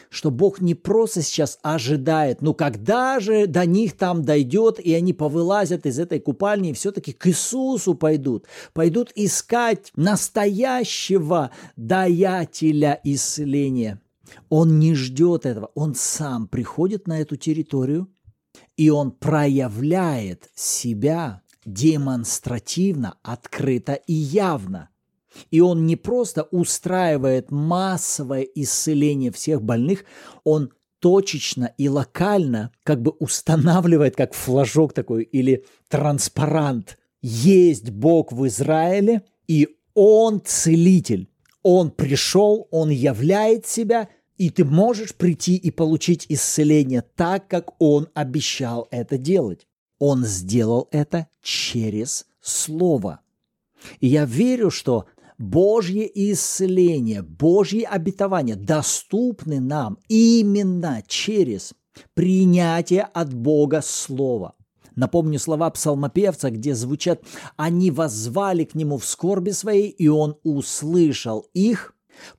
Что 0.08 0.30
Бог 0.30 0.60
не 0.60 0.76
просто 0.76 1.20
сейчас 1.20 1.58
ожидает, 1.62 2.42
ну 2.42 2.54
когда 2.54 3.18
же 3.18 3.48
до 3.48 3.66
них 3.66 3.96
там 3.96 4.24
дойдет, 4.24 4.78
и 4.78 4.94
они 4.94 5.12
повылазят 5.12 5.84
из 5.84 5.98
этой 5.98 6.20
купальни 6.20 6.70
и 6.70 6.74
все-таки 6.74 7.12
к 7.12 7.26
Иисусу 7.26 7.94
пойдут, 7.94 8.46
пойдут 8.72 9.10
искать 9.16 9.90
настоящего 9.96 11.50
даятеля 11.74 13.00
исцеления– 13.02 14.00
он 14.48 14.78
не 14.78 14.94
ждет 14.94 15.46
этого, 15.46 15.70
он 15.74 15.94
сам 15.94 16.48
приходит 16.48 17.06
на 17.06 17.20
эту 17.20 17.36
территорию, 17.36 18.08
и 18.76 18.90
он 18.90 19.12
проявляет 19.12 20.50
себя 20.54 21.42
демонстративно, 21.64 23.18
открыто 23.22 23.94
и 23.94 24.12
явно. 24.12 24.90
И 25.50 25.60
он 25.60 25.86
не 25.86 25.96
просто 25.96 26.42
устраивает 26.50 27.50
массовое 27.50 28.42
исцеление 28.42 29.30
всех 29.30 29.62
больных, 29.62 30.04
он 30.44 30.72
точечно 31.00 31.72
и 31.78 31.88
локально 31.88 32.72
как 32.82 33.02
бы 33.02 33.10
устанавливает 33.12 34.16
как 34.16 34.34
флажок 34.34 34.92
такой 34.92 35.24
или 35.24 35.64
транспарант. 35.88 36.98
Есть 37.22 37.90
Бог 37.90 38.32
в 38.32 38.46
Израиле, 38.46 39.22
И 39.46 39.68
Он 39.94 40.40
целитель. 40.44 41.28
Он 41.62 41.90
пришел, 41.90 42.68
Он 42.70 42.90
являет 42.90 43.66
себя, 43.66 44.08
и 44.40 44.48
ты 44.48 44.64
можешь 44.64 45.14
прийти 45.14 45.54
и 45.54 45.70
получить 45.70 46.24
исцеление 46.30 47.02
так, 47.14 47.46
как 47.46 47.74
Он 47.78 48.08
обещал 48.14 48.88
это 48.90 49.18
делать. 49.18 49.66
Он 49.98 50.24
сделал 50.24 50.88
это 50.92 51.26
через 51.42 52.24
Слово. 52.40 53.20
И 54.00 54.06
я 54.06 54.24
верю, 54.24 54.70
что 54.70 55.04
Божье 55.36 56.10
исцеление, 56.32 57.20
Божьи 57.20 57.82
обетования 57.82 58.56
доступны 58.56 59.60
нам 59.60 59.98
именно 60.08 61.02
через 61.06 61.74
принятие 62.14 63.02
от 63.02 63.34
Бога 63.34 63.82
Слова. 63.84 64.54
Напомню 64.96 65.38
слова 65.38 65.68
псалмопевца, 65.68 66.48
где 66.48 66.74
звучат 66.74 67.22
«Они 67.58 67.90
воззвали 67.90 68.64
к 68.64 68.74
нему 68.74 68.96
в 68.96 69.04
скорби 69.04 69.50
своей, 69.50 69.90
и 69.90 70.08
он 70.08 70.38
услышал 70.44 71.46
их, 71.52 71.94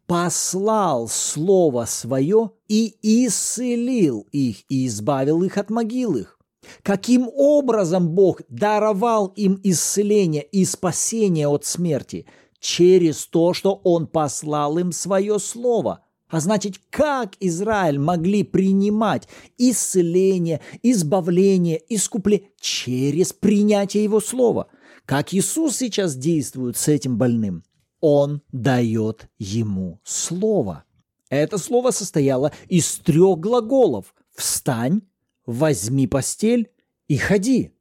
послал 0.08 1.08
Слово 1.08 1.86
Свое 1.86 2.52
и 2.68 2.96
исцелил 3.02 4.28
их, 4.32 4.64
и 4.70 4.88
избавил 4.88 5.44
их 5.44 5.58
от 5.58 5.70
могил 5.70 6.16
их». 6.16 6.38
Каким 6.84 7.28
образом 7.34 8.10
Бог 8.10 8.42
даровал 8.48 9.28
им 9.36 9.60
исцеление 9.64 10.44
и 10.44 10.64
спасение 10.64 11.48
от 11.48 11.66
смерти? 11.66 12.28
Через 12.60 13.26
то, 13.26 13.54
что 13.54 13.82
Он 13.84 14.06
послал 14.06 14.78
им 14.78 14.92
свое 14.92 15.40
Слово– 15.40 16.06
а 16.32 16.40
значит, 16.40 16.80
как 16.90 17.34
Израиль 17.42 18.00
могли 18.00 18.44
принимать 18.44 19.28
исцеление, 19.58 20.62
избавление, 20.82 21.82
искупление 21.90 22.48
через 22.60 23.34
принятие 23.34 24.06
Его 24.06 24.22
Слова? 24.22 24.68
Как 25.06 25.34
Иисус 25.34 25.76
сейчас 25.76 26.16
действует 26.16 26.78
с 26.78 26.88
этим 26.88 27.18
больным? 27.18 27.64
Он 28.02 28.42
дает 28.52 29.30
ему 29.38 30.02
Слово. 30.04 30.84
Это 31.30 31.58
Слово 31.58 31.92
состояло 31.92 32.52
из 32.68 32.98
трех 32.98 33.40
глаголов. 33.40 34.14
«Встань», 34.36 35.02
«возьми 35.46 36.08
постель» 36.08 36.72
и 37.08 37.18
«ходи». 37.18 37.74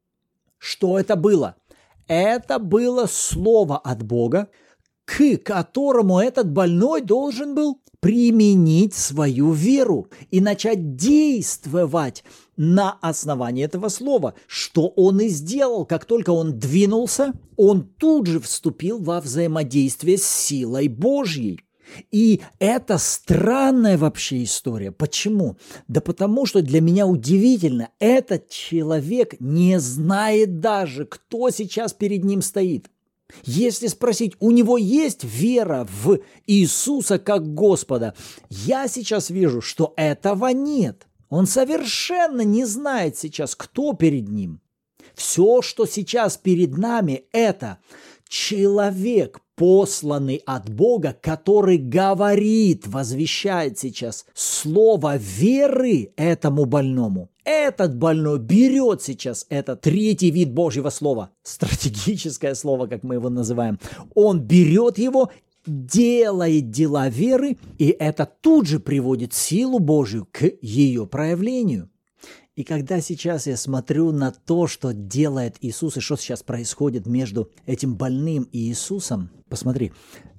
Что 0.59 0.99
это 0.99 1.17
было? 1.17 1.57
Это 2.07 2.59
было 2.59 3.07
Слово 3.07 3.79
от 3.79 4.03
Бога, 4.03 4.49
к 5.05 5.39
которому 5.39 6.21
этот 6.21 6.53
больной 6.53 7.01
должен 7.01 7.55
был 7.55 7.80
применить 8.01 8.95
свою 8.95 9.53
веру 9.53 10.09
и 10.31 10.41
начать 10.41 10.97
действовать 10.97 12.25
на 12.57 12.93
основании 13.01 13.65
этого 13.65 13.89
слова, 13.89 14.35
что 14.47 14.89
он 14.89 15.21
и 15.21 15.29
сделал. 15.29 15.85
Как 15.85 16.05
только 16.05 16.31
он 16.31 16.59
двинулся, 16.59 17.33
он 17.57 17.83
тут 17.83 18.27
же 18.27 18.41
вступил 18.41 18.99
во 18.99 19.21
взаимодействие 19.21 20.19
с 20.19 20.25
силой 20.25 20.89
Божьей. 20.89 21.61
И 22.11 22.41
это 22.59 22.99
странная 22.99 23.99
вообще 23.99 24.45
история. 24.45 24.93
Почему? 24.93 25.57
Да 25.89 26.01
потому 26.01 26.47
что 26.47 26.63
для 26.63 26.81
меня 26.81 27.07
удивительно, 27.07 27.91
этот 27.99 28.49
человек 28.49 29.35
не 29.41 29.81
знает 29.81 30.61
даже, 30.61 31.05
кто 31.05 31.51
сейчас 31.51 31.93
перед 31.93 32.25
ним 32.25 32.43
стоит. 32.43 32.89
Если 33.45 33.87
спросить, 33.87 34.35
у 34.41 34.51
него 34.51 34.79
есть 34.79 35.25
вера 35.25 35.87
в 36.05 36.19
Иисуса 36.47 37.19
как 37.19 37.55
Господа, 37.55 38.15
я 38.49 38.89
сейчас 38.89 39.31
вижу, 39.31 39.61
что 39.61 39.93
этого 39.97 40.49
нет. 40.49 41.07
Он 41.29 41.47
совершенно 41.47 42.43
не 42.43 42.65
знает 42.65 43.17
сейчас, 43.17 43.55
кто 43.55 43.93
перед 43.93 44.29
ним. 44.29 44.61
Все, 45.15 45.63
что 45.63 45.87
сейчас 45.87 46.37
перед 46.37 46.77
нами, 46.77 47.25
это 47.33 47.79
человек, 48.29 49.41
посланный 49.55 50.43
от 50.47 50.71
Бога, 50.71 51.17
который 51.21 51.77
говорит, 51.77 52.87
возвещает 52.87 53.79
сейчас 53.79 54.27
слово 54.35 55.17
веры 55.17 56.13
этому 56.17 56.65
больному. 56.65 57.30
Этот 57.45 57.97
больной 57.97 58.39
берет 58.39 59.03
сейчас 59.03 59.47
этот 59.49 59.81
третий 59.81 60.31
вид 60.31 60.53
Божьего 60.53 60.91
слова, 60.91 61.31
стратегическое 61.43 62.55
слово, 62.55 62.87
как 62.87 63.03
мы 63.03 63.15
его 63.15 63.31
называем. 63.31 63.79
Он 64.15 64.41
берет 64.41 64.99
его 64.99 65.31
делает 65.67 66.71
дела 66.71 67.09
веры, 67.09 67.59
и 67.79 67.89
это 67.89 68.27
тут 68.41 68.67
же 68.67 68.81
приводит 68.81 69.35
силу 69.35 69.79
Божью 69.79 70.27
к 70.31 70.51
ее 70.63 71.07
проявлению. 71.07 71.91
И 72.57 72.65
когда 72.65 73.01
сейчас 73.01 73.47
я 73.47 73.57
смотрю 73.57 74.13
на 74.13 74.33
то, 74.33 74.67
что 74.67 74.93
делает 74.93 75.57
Иисус, 75.61 75.97
и 75.97 76.01
что 76.01 76.17
сейчас 76.17 76.43
происходит 76.43 77.07
между 77.07 77.51
этим 77.67 77.95
больным 77.95 78.45
и 78.53 78.59
Иисусом, 78.69 79.31
посмотри, 79.49 79.93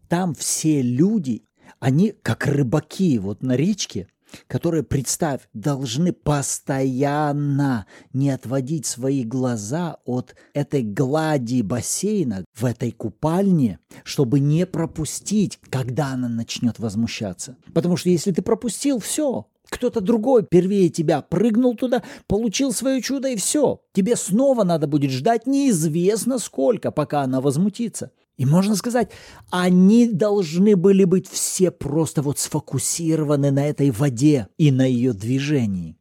там 0.08 0.36
все 0.36 0.82
люди, 0.82 1.46
они 1.80 2.14
как 2.22 2.46
рыбаки 2.46 3.18
вот 3.18 3.42
на 3.42 3.56
речке, 3.56 4.08
которые, 4.48 4.84
представь, 4.84 5.42
должны 5.54 6.14
постоянно 6.14 7.86
не 8.14 8.30
отводить 8.30 8.86
свои 8.86 9.24
глаза 9.24 9.98
от 10.06 10.36
этой 10.54 10.84
глади 10.84 11.62
бассейна 11.62 12.46
в 12.54 12.66
этой 12.66 12.92
купальне, 12.92 13.80
чтобы 14.04 14.40
не 14.40 14.66
пропустить, 14.66 15.60
когда 15.70 16.14
она 16.14 16.30
начнет 16.30 16.80
возмущаться. 16.80 17.58
Потому 17.74 17.98
что 17.98 18.10
если 18.10 18.32
ты 18.32 18.42
пропустил, 18.42 19.00
все, 19.00 19.48
кто-то 19.72 20.02
другой 20.02 20.44
первее 20.44 20.90
тебя 20.90 21.22
прыгнул 21.22 21.76
туда, 21.76 22.04
получил 22.28 22.74
свое 22.74 23.02
чудо 23.02 23.30
и 23.30 23.38
все. 23.38 23.82
Тебе 23.94 24.16
снова 24.16 24.64
надо 24.64 24.86
будет 24.86 25.12
ждать 25.12 25.48
неизвестно 25.48 26.40
сколько, 26.40 26.92
пока 26.92 27.22
она 27.22 27.40
возмутится. 27.40 28.12
И 28.38 28.46
можно 28.46 28.76
сказать, 28.76 29.12
они 29.50 30.08
должны 30.08 30.76
были 30.76 31.04
быть 31.04 31.30
все 31.30 31.70
просто 31.70 32.22
вот 32.22 32.40
сфокусированы 32.40 33.52
на 33.52 33.68
этой 33.68 33.92
воде 33.92 34.48
и 34.58 34.72
на 34.72 34.86
ее 34.86 35.14
движении. 35.14 35.98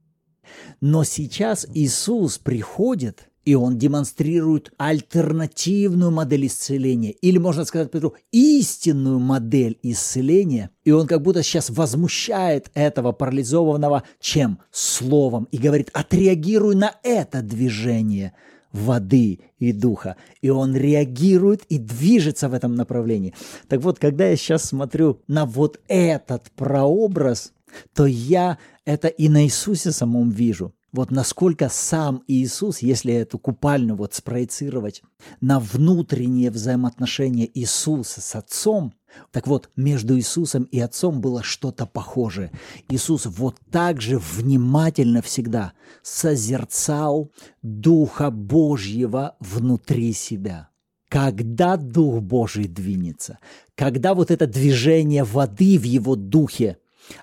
Но 0.81 1.05
сейчас 1.05 1.66
Иисус 1.75 2.38
приходит 2.38 3.31
и 3.45 3.55
он 3.55 3.79
демонстрирует 3.79 4.73
альтернативную 4.77 6.11
модель 6.11 6.47
исцеления, 6.47 7.11
или, 7.11 7.38
можно 7.38 7.64
сказать, 7.64 7.90
Петру, 7.90 8.14
истинную 8.33 9.19
модель 9.19 9.79
исцеления, 9.83 10.71
и 10.85 10.90
он 10.90 11.07
как 11.07 11.23
будто 11.23 11.43
сейчас 11.43 11.71
возмущает 11.71 12.71
этого 12.75 13.12
парализованного 13.12 14.05
чем? 14.21 14.61
Словом, 14.71 15.49
и 15.51 15.59
говорит, 15.59 15.90
отреагируй 15.93 16.75
на 16.75 16.95
это 17.03 17.43
движение 17.43 18.35
воды 18.72 19.40
и 19.59 19.72
духа. 19.72 20.16
И 20.40 20.50
он 20.50 20.76
реагирует 20.76 21.64
и 21.68 21.78
движется 21.78 22.48
в 22.48 22.54
этом 22.54 22.74
направлении. 22.74 23.35
Так 23.68 23.80
вот, 23.80 23.98
когда 23.98 24.26
я 24.26 24.37
сейчас 24.37 24.64
смотрю 24.64 25.20
на 25.26 25.46
вот 25.46 25.80
этот 25.88 26.50
прообраз, 26.52 27.52
то 27.94 28.06
я 28.06 28.59
это 28.85 29.09
и 29.09 29.28
на 29.28 29.44
Иисусе 29.44 29.92
самом 29.92 30.30
вижу– 30.30 30.74
вот 30.92 31.12
насколько 31.12 31.68
сам 31.68 32.24
Иисус, 32.26 32.80
если 32.80 33.14
эту 33.14 33.38
купальню 33.38 33.94
вот 33.94 34.14
спроецировать 34.14 35.02
на 35.40 35.61
внутренние 35.61 36.50
взаимоотношения 36.50 37.48
Иисуса 37.54 38.20
с 38.20 38.35
Отцом, 38.35 38.92
так 39.31 39.46
вот, 39.46 39.70
между 39.77 40.16
Иисусом 40.16 40.64
и 40.64 40.81
Отцом 40.81 41.20
было 41.20 41.42
что-то 41.42 41.87
похожее. 41.87 42.53
Иисус 42.88 43.27
вот 43.27 43.57
так 43.70 44.01
же 44.01 44.18
внимательно 44.18 45.23
всегда 45.23 45.73
созерцал 46.03 47.31
Духа 47.62 48.31
Божьего 48.31 49.37
внутри 49.40 50.12
себя. 50.12 50.68
Когда 51.09 51.77
Дух 51.77 52.20
Божий 52.23 52.66
двинется, 52.66 53.38
когда 53.75 54.14
вот 54.14 54.31
это 54.31 54.46
движение 54.46 55.25
воды 55.25 55.79
в 55.79 55.85
его 55.85 56.16
духе– 56.16 56.79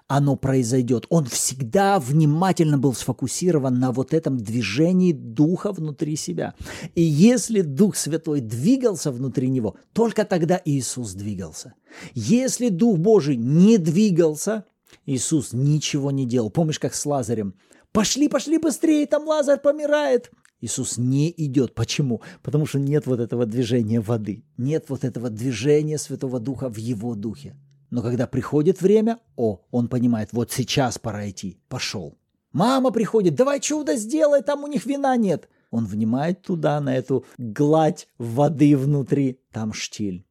оно 0.08 0.36
произойдет. 0.36 1.06
Он 1.10 1.26
всегда 1.26 2.00
внимательно 2.00 2.78
был 2.78 2.94
сфокусирован 2.94 3.80
на 3.80 3.92
вот 3.92 4.14
этом 4.14 4.38
движении 4.38 5.12
Духа 5.12 5.72
внутри 5.72 6.16
себя. 6.16 6.56
И 6.96 7.02
если 7.02 7.62
Дух 7.62 7.96
Святой 7.96 8.42
двигался 8.42 9.12
внутри 9.12 9.50
него, 9.50 9.76
только 9.94 10.26
тогда 10.26 10.62
Иисус 10.64 11.14
двигался. 11.14 11.74
Если 12.14 12.70
Дух 12.70 12.98
Божий 12.98 13.36
не 13.36 13.78
двигался, 13.78 14.66
Иисус 15.06 15.54
ничего 15.54 16.12
не 16.12 16.26
делал. 16.26 16.50
Помнишь, 16.50 16.80
как 16.80 16.94
с 16.94 17.06
Лазарем? 17.06 17.56
Пошли, 17.92 18.28
пошли 18.28 18.58
быстрее, 18.58 19.06
там 19.08 19.28
Лазарь 19.28 19.60
помирает. 19.60 20.32
Иисус 20.60 20.98
не 20.98 21.34
идет. 21.38 21.76
Почему? 21.76 22.22
Потому 22.42 22.66
что 22.66 22.80
нет 22.80 23.06
вот 23.06 23.20
этого 23.20 23.46
движения 23.46 24.02
воды, 24.02 24.44
нет 24.58 24.86
вот 24.90 25.04
этого 25.04 25.30
движения 25.30 25.98
Святого 25.98 26.40
Духа 26.40 26.70
в 26.70 26.78
Его 26.78 27.16
Духе. 27.16 27.56
Но 27.90 28.02
когда 28.02 28.28
приходит 28.28 28.82
время, 28.82 29.20
о, 29.36 29.62
он 29.72 29.88
понимает, 29.88 30.30
вот 30.34 30.52
сейчас 30.52 30.98
пора 30.98 31.30
идти, 31.30 31.60
пошел. 31.70 32.18
Мама 32.52 32.92
приходит, 32.92 33.36
давай 33.36 33.60
чудо 33.60 33.96
сделай, 33.96 34.42
там 34.42 34.64
у 34.64 34.68
них 34.68 34.86
вина 34.86 35.16
нет. 35.16 35.50
Он 35.70 35.86
внимает 35.86 36.42
туда, 36.42 36.80
на 36.80 36.96
эту 36.96 37.26
гладь 37.38 38.08
воды 38.18 38.76
внутри, 38.78 39.40
там 39.52 39.74
штиль. 39.74 40.26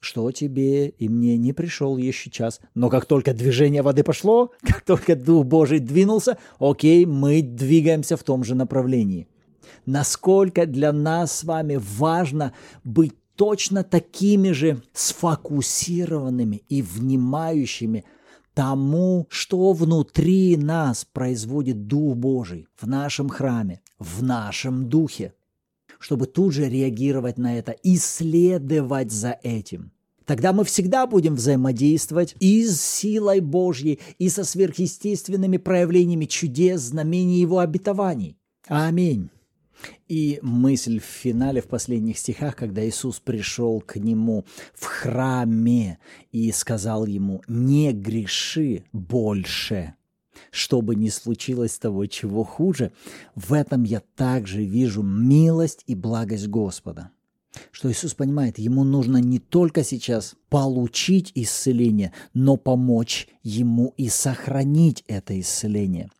Что 0.00 0.32
тебе 0.32 0.88
и 0.88 1.08
мне 1.08 1.36
не 1.36 1.52
пришел 1.52 1.96
еще 1.96 2.30
час. 2.30 2.60
Но 2.74 2.88
как 2.88 3.04
только 3.04 3.34
движение 3.34 3.82
воды 3.82 4.02
пошло, 4.02 4.52
как 4.62 4.82
только 4.82 5.14
Дух 5.14 5.46
Божий 5.46 5.78
двинулся, 5.78 6.38
окей, 6.58 7.04
мы 7.06 7.42
двигаемся 7.42 8.16
в 8.16 8.24
том 8.24 8.42
же 8.42 8.54
направлении. 8.54 9.28
Насколько 9.86 10.66
для 10.66 10.92
нас 10.92 11.38
с 11.38 11.44
вами 11.44 11.78
важно 11.80 12.52
быть 12.82 13.14
точно 13.40 13.84
такими 13.84 14.50
же 14.50 14.82
сфокусированными 14.92 16.62
и 16.68 16.82
внимающими 16.82 18.04
тому, 18.52 19.28
что 19.30 19.72
внутри 19.72 20.58
нас 20.58 21.06
производит 21.10 21.86
Дух 21.86 22.16
Божий 22.16 22.66
в 22.78 22.86
нашем 22.86 23.30
храме, 23.30 23.80
в 23.98 24.22
нашем 24.22 24.90
духе, 24.90 25.32
чтобы 25.98 26.26
тут 26.26 26.52
же 26.52 26.68
реагировать 26.68 27.38
на 27.38 27.56
это, 27.56 27.74
исследовать 27.82 29.10
за 29.10 29.38
этим. 29.42 29.90
Тогда 30.26 30.52
мы 30.52 30.64
всегда 30.64 31.06
будем 31.06 31.36
взаимодействовать 31.36 32.36
и 32.40 32.66
с 32.66 32.78
силой 32.78 33.40
Божьей, 33.40 34.00
и 34.18 34.28
со 34.28 34.44
сверхъестественными 34.44 35.56
проявлениями 35.56 36.26
чудес, 36.26 36.82
знамений 36.82 37.40
Его 37.40 37.60
обетований. 37.60 38.36
Аминь. 38.66 39.30
И 40.08 40.38
мысль 40.42 41.00
в 41.00 41.04
финале, 41.04 41.60
в 41.60 41.68
последних 41.68 42.18
стихах, 42.18 42.56
когда 42.56 42.86
Иисус 42.86 43.20
пришел 43.20 43.80
к 43.80 43.96
нему 43.96 44.44
в 44.74 44.84
храме 44.84 45.98
и 46.32 46.50
сказал 46.52 47.06
ему, 47.06 47.42
не 47.48 47.92
греши 47.92 48.84
больше, 48.92 49.94
чтобы 50.50 50.96
не 50.96 51.10
случилось 51.10 51.78
того, 51.78 52.06
чего 52.06 52.44
хуже, 52.44 52.92
в 53.34 53.52
этом 53.52 53.84
я 53.84 54.02
также 54.16 54.64
вижу 54.64 55.02
милость 55.02 55.84
и 55.86 55.94
благость 55.94 56.48
Господа. 56.48 57.10
Что 57.72 57.90
Иисус 57.90 58.14
понимает, 58.14 58.58
ему 58.58 58.84
нужно 58.84 59.16
не 59.16 59.40
только 59.40 59.82
сейчас 59.82 60.36
получить 60.48 61.32
исцеление, 61.34 62.12
но 62.32 62.56
помочь 62.56 63.28
ему 63.42 63.92
и 63.96 64.08
сохранить 64.08 65.04
это 65.08 65.38
исцеление– 65.38 66.10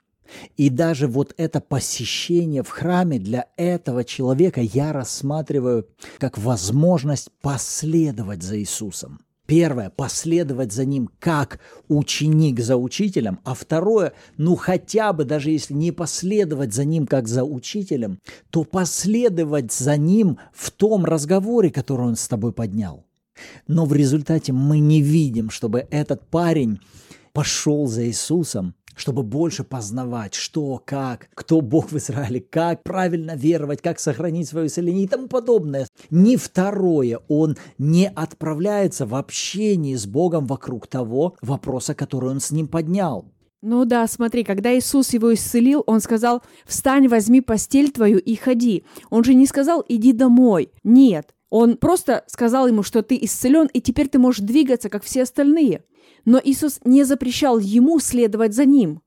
и 0.57 0.71
даже 0.71 1.07
вот 1.07 1.35
это 1.37 1.61
посещение 1.61 2.63
в 2.63 2.69
храме 2.69 3.19
для 3.19 3.47
этого 3.57 4.05
человека 4.05 4.61
я 4.61 4.93
рассматриваю 4.93 5.89
как 6.19 6.39
возможность 6.39 7.31
последовать 7.41 8.43
за 8.43 8.59
Иисусом. 8.59 9.21
Первое– 9.51 9.91
последовать 9.97 10.73
за 10.73 10.85
ним 10.85 11.11
как 11.19 11.59
ученик 11.89 12.61
за 12.61 12.77
учителем, 12.77 13.41
а 13.43 13.55
второе– 13.55 14.13
ну 14.37 14.55
хотя 14.55 15.13
бы, 15.13 15.25
даже 15.25 15.51
если 15.51 15.75
не 15.75 15.91
последовать 15.91 16.73
за 16.73 16.85
ним 16.85 17.05
как 17.05 17.27
за 17.27 17.43
учителем, 17.43 18.21
то 18.51 18.63
последовать 18.63 19.73
за 19.73 19.97
ним 19.97 20.39
в 20.53 20.71
том 20.71 21.05
разговоре, 21.05 21.71
который 21.71 22.07
он 22.07 22.15
с 22.15 22.29
тобой 22.29 22.53
поднял. 22.53 23.05
Но 23.67 23.87
в 23.87 23.93
результате 23.93 24.53
мы 24.53 24.79
не 24.79 25.03
видим, 25.03 25.51
чтобы 25.51 25.89
этот 25.91 26.29
парень 26.29 26.79
пошел 27.33 27.89
за 27.89 28.07
Иисусом, 28.07 28.77
чтобы 28.97 29.23
больше 29.23 29.65
познавать, 29.65 30.35
что, 30.35 30.83
как, 30.85 31.29
кто 31.35 31.61
Бог 31.61 31.91
в 31.93 31.97
Израиле, 31.97 32.41
как 32.41 32.83
правильно 32.83 33.35
веровать, 33.37 33.83
как 33.83 33.99
сохранить 33.99 34.49
свое 34.49 34.67
исцеление 34.67 35.05
и 35.05 35.09
тому 35.09 35.29
подобное. 35.29 35.87
Ни 36.11 36.37
второе, 36.37 37.21
он 37.29 37.57
не 37.79 38.09
отправляется 38.09 39.07
в 39.07 39.15
общение 39.15 39.97
с 39.97 40.07
Богом 40.07 40.47
вокруг 40.47 40.87
того 40.87 41.37
вопроса, 41.41 41.95
который 41.95 42.31
он 42.31 42.41
с 42.41 42.51
ним 42.51 42.69
поднял. 42.69 43.25
Ну 43.63 43.85
да, 43.85 44.07
смотри, 44.07 44.43
когда 44.43 44.77
Иисус 44.77 45.13
его 45.13 45.35
исцелил, 45.35 45.85
он 45.87 46.01
сказал, 46.01 46.43
встань, 46.65 47.09
возьми 47.09 47.43
постель 47.43 47.91
твою 47.91 48.19
и 48.19 48.35
ходи. 48.35 48.85
Он 49.11 49.23
же 49.23 49.35
не 49.35 49.47
сказал, 49.47 49.85
иди 49.87 50.15
домой. 50.15 50.73
Нет, 50.83 51.35
он 51.51 51.77
просто 51.77 52.25
сказал 52.29 52.69
ему, 52.69 52.83
что 52.83 53.03
ты 53.03 53.19
исцелен, 53.21 53.69
и 53.73 53.81
теперь 53.81 54.09
ты 54.09 54.19
можешь 54.19 54.41
двигаться, 54.41 54.89
как 54.89 55.03
все 55.03 55.23
остальные. 55.23 55.85
Но 56.25 56.41
Иисус 56.43 56.81
не 56.85 57.05
запрещал 57.05 57.59
ему 57.59 57.99
следовать 57.99 58.55
за 58.55 58.65
ним. 58.65 59.03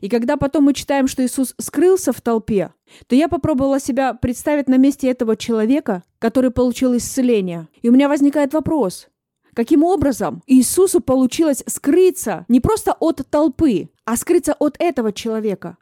И 0.00 0.08
когда 0.08 0.36
потом 0.36 0.64
мы 0.64 0.74
читаем, 0.74 1.08
что 1.08 1.24
Иисус 1.24 1.54
скрылся 1.58 2.12
в 2.12 2.20
толпе, 2.20 2.72
то 3.06 3.16
я 3.16 3.28
попробовала 3.28 3.80
себя 3.80 4.14
представить 4.14 4.68
на 4.68 4.76
месте 4.76 5.08
этого 5.08 5.36
человека, 5.36 6.04
который 6.18 6.50
получил 6.50 6.96
исцеление. 6.96 7.68
И 7.82 7.88
у 7.88 7.92
меня 7.92 8.08
возникает 8.08 8.52
вопрос, 8.52 9.08
каким 9.54 9.82
образом 9.82 10.42
Иисусу 10.46 11.00
получилось 11.00 11.64
скрыться 11.66 12.44
не 12.48 12.60
просто 12.60 12.92
от 12.92 13.22
толпы, 13.30 13.88
а 14.04 14.16
скрыться 14.16 14.54
от 14.54 14.76
этого 14.78 15.12
человека? 15.12 15.78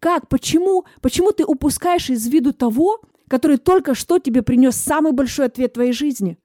Как, 0.00 0.28
почему, 0.28 0.86
почему 1.02 1.32
ты 1.32 1.44
упускаешь 1.44 2.08
из 2.08 2.26
виду 2.28 2.54
того, 2.54 3.00
который 3.28 3.58
только 3.58 3.94
что 3.94 4.18
тебе 4.18 4.42
принес 4.42 4.76
самый 4.76 5.12
большой 5.12 5.46
ответ 5.46 5.74
твоей 5.74 5.92
жизни? 5.92 6.38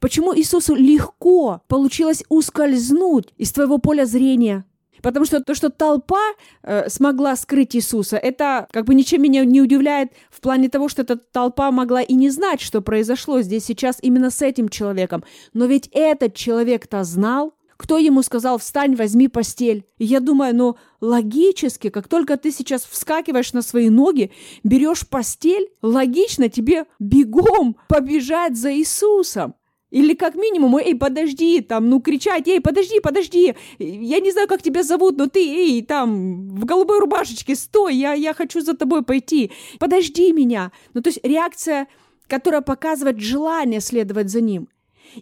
Почему 0.00 0.34
Иисусу 0.36 0.74
легко 0.74 1.62
получилось 1.68 2.24
ускользнуть 2.28 3.34
из 3.36 3.52
твоего 3.52 3.78
поля 3.78 4.06
зрения? 4.06 4.64
Потому 5.02 5.26
что 5.26 5.40
то, 5.40 5.54
что 5.54 5.68
толпа 5.68 6.22
э, 6.62 6.88
смогла 6.88 7.36
скрыть 7.36 7.76
Иисуса, 7.76 8.16
это 8.16 8.66
как 8.72 8.86
бы 8.86 8.94
ничем 8.94 9.22
меня 9.22 9.44
не 9.44 9.60
удивляет 9.60 10.12
в 10.30 10.40
плане 10.40 10.70
того, 10.70 10.88
что 10.88 11.02
эта 11.02 11.16
толпа 11.16 11.70
могла 11.70 12.00
и 12.00 12.14
не 12.14 12.30
знать, 12.30 12.62
что 12.62 12.80
произошло 12.80 13.42
здесь 13.42 13.66
сейчас 13.66 13.98
именно 14.00 14.30
с 14.30 14.40
этим 14.40 14.70
человеком. 14.70 15.22
Но 15.52 15.66
ведь 15.66 15.90
этот 15.92 16.34
человек-то 16.34 17.04
знал, 17.04 17.53
кто 17.76 17.98
ему 17.98 18.22
сказал 18.22 18.58
«встань, 18.58 18.94
возьми 18.96 19.28
постель». 19.28 19.84
И 19.98 20.04
я 20.04 20.20
думаю, 20.20 20.54
ну, 20.54 20.76
логически, 21.00 21.90
как 21.90 22.08
только 22.08 22.36
ты 22.36 22.50
сейчас 22.50 22.84
вскакиваешь 22.84 23.52
на 23.52 23.62
свои 23.62 23.88
ноги, 23.88 24.30
берешь 24.62 25.06
постель, 25.08 25.70
логично 25.82 26.48
тебе 26.48 26.86
бегом 26.98 27.76
побежать 27.88 28.56
за 28.56 28.74
Иисусом. 28.74 29.54
Или 29.94 30.14
как 30.14 30.34
минимум, 30.34 30.76
эй, 30.76 30.96
подожди, 30.96 31.60
там, 31.60 31.88
ну, 31.88 32.00
кричать, 32.00 32.48
эй, 32.48 32.60
подожди, 32.60 32.98
подожди, 32.98 33.54
я 33.78 34.18
не 34.18 34.32
знаю, 34.32 34.48
как 34.48 34.60
тебя 34.60 34.82
зовут, 34.82 35.16
но 35.16 35.28
ты, 35.28 35.38
эй, 35.38 35.82
там, 35.82 36.48
в 36.48 36.64
голубой 36.64 36.98
рубашечке, 36.98 37.54
стой, 37.54 37.94
я, 37.94 38.12
я 38.12 38.34
хочу 38.34 38.60
за 38.60 38.74
тобой 38.74 39.04
пойти, 39.04 39.52
подожди 39.78 40.32
меня. 40.32 40.72
Ну, 40.94 41.00
то 41.00 41.10
есть 41.10 41.20
реакция, 41.22 41.86
которая 42.26 42.60
показывает 42.60 43.20
желание 43.20 43.80
следовать 43.80 44.30
за 44.30 44.40
ним. 44.40 44.68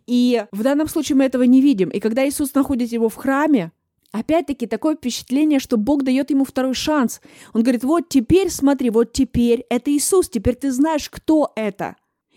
И 0.07 0.45
в 0.53 0.63
данном 0.63 0.89
случае 0.89 1.17
мы 1.17 1.25
этого 1.25 1.43
не 1.43 1.61
видим. 1.61 1.89
И 1.89 2.01
когда 2.01 2.27
Иисус 2.27 2.55
находит 2.55 2.93
его 2.93 3.09
в 3.09 3.17
храме, 3.17 3.73
Опять-таки 4.13 4.67
такое 4.67 4.95
впечатление, 4.95 5.59
что 5.59 5.79
Бог 5.79 6.03
дает 6.05 6.31
ему 6.31 6.45
второй 6.45 6.75
шанс. 6.75 7.23
Он 7.55 7.63
говорит, 7.63 7.83
вот 7.83 8.11
теперь 8.11 8.51
смотри, 8.51 8.91
вот 8.91 9.13
теперь 9.13 9.65
это 9.71 9.91
Иисус, 9.91 10.29
теперь 10.29 10.55
ты 10.55 10.71
знаешь, 10.71 11.09
кто 11.09 11.51
это. 11.57 11.97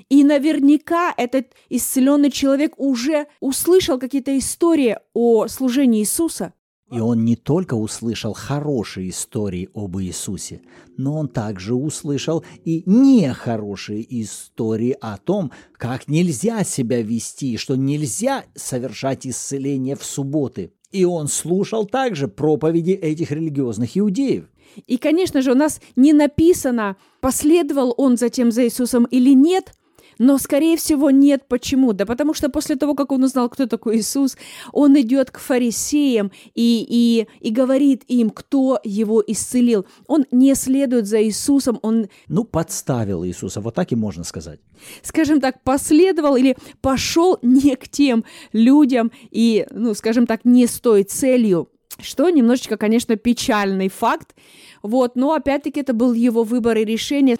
И 0.09 0.23
наверняка 0.23 1.13
этот 1.17 1.47
исцеленный 1.69 2.31
человек 2.31 2.73
уже 2.77 3.27
услышал 3.41 3.99
какие-то 3.99 4.37
истории 4.37 4.97
о 5.13 5.47
служении 5.47 6.01
Иисуса. 6.01 6.53
И 6.91 6.99
он 6.99 7.25
не 7.25 7.35
только 7.35 7.73
услышал 7.73 8.33
хорошие 8.33 9.09
истории 9.09 9.69
об 9.73 9.97
Иисусе, 9.97 10.61
но 10.97 11.17
он 11.17 11.29
также 11.29 11.73
услышал 11.73 12.45
и 12.63 12.83
нехорошие 12.85 14.05
истории 14.21 14.95
о 15.01 15.17
том, 15.17 15.51
как 15.73 16.07
нельзя 16.07 16.63
себя 16.63 17.01
вести, 17.01 17.57
что 17.57 17.75
нельзя 17.75 18.45
совершать 18.53 19.25
исцеление 19.25 19.95
в 19.95 20.03
субботы. 20.03 20.73
И 20.91 21.05
он 21.05 21.27
слушал 21.27 21.85
также 21.85 22.27
проповеди 22.27 22.91
этих 22.91 23.31
религиозных 23.31 23.97
иудеев. 23.97 24.45
И, 24.85 24.97
конечно 24.97 25.41
же, 25.41 25.53
у 25.53 25.55
нас 25.55 25.81
не 25.95 26.13
написано, 26.13 26.97
последовал 27.19 27.95
он 27.97 28.15
затем 28.15 28.51
за 28.51 28.65
Иисусом 28.65 29.05
или 29.05 29.33
нет– 29.33 29.73
но, 30.17 30.37
скорее 30.37 30.77
всего, 30.77 31.11
нет. 31.11 31.43
Почему? 31.47 31.93
Да 31.93 32.05
потому 32.05 32.33
что 32.33 32.49
после 32.49 32.75
того, 32.75 32.95
как 32.95 33.11
он 33.11 33.23
узнал, 33.23 33.49
кто 33.49 33.65
такой 33.65 33.97
Иисус, 33.97 34.37
он 34.71 34.99
идет 34.99 35.31
к 35.31 35.39
фарисеям 35.39 36.31
и, 36.53 36.85
и, 36.87 37.27
и 37.39 37.51
говорит 37.51 38.03
им, 38.07 38.29
кто 38.29 38.79
его 38.83 39.23
исцелил. 39.25 39.85
Он 40.07 40.25
не 40.31 40.55
следует 40.55 41.07
за 41.07 41.23
Иисусом, 41.23 41.79
он... 41.81 42.07
Ну, 42.27 42.43
подставил 42.43 43.25
Иисуса, 43.25 43.61
вот 43.61 43.75
так 43.75 43.91
и 43.91 43.95
можно 43.95 44.23
сказать. 44.23 44.59
Скажем 45.01 45.41
так, 45.41 45.63
последовал 45.63 46.35
или 46.35 46.55
пошел 46.81 47.39
не 47.41 47.75
к 47.75 47.87
тем 47.87 48.25
людям 48.53 49.11
и, 49.31 49.65
ну, 49.71 49.93
скажем 49.93 50.27
так, 50.27 50.45
не 50.45 50.67
с 50.67 50.79
той 50.79 51.03
целью, 51.03 51.69
что 51.99 52.29
немножечко, 52.29 52.77
конечно, 52.77 53.15
печальный 53.15 53.89
факт. 53.89 54.35
Вот, 54.83 55.15
но 55.15 55.33
опять-таки 55.33 55.79
это 55.79 55.93
был 55.93 56.13
его 56.13 56.43
выбор 56.43 56.77
и 56.77 56.85
решение. 56.85 57.37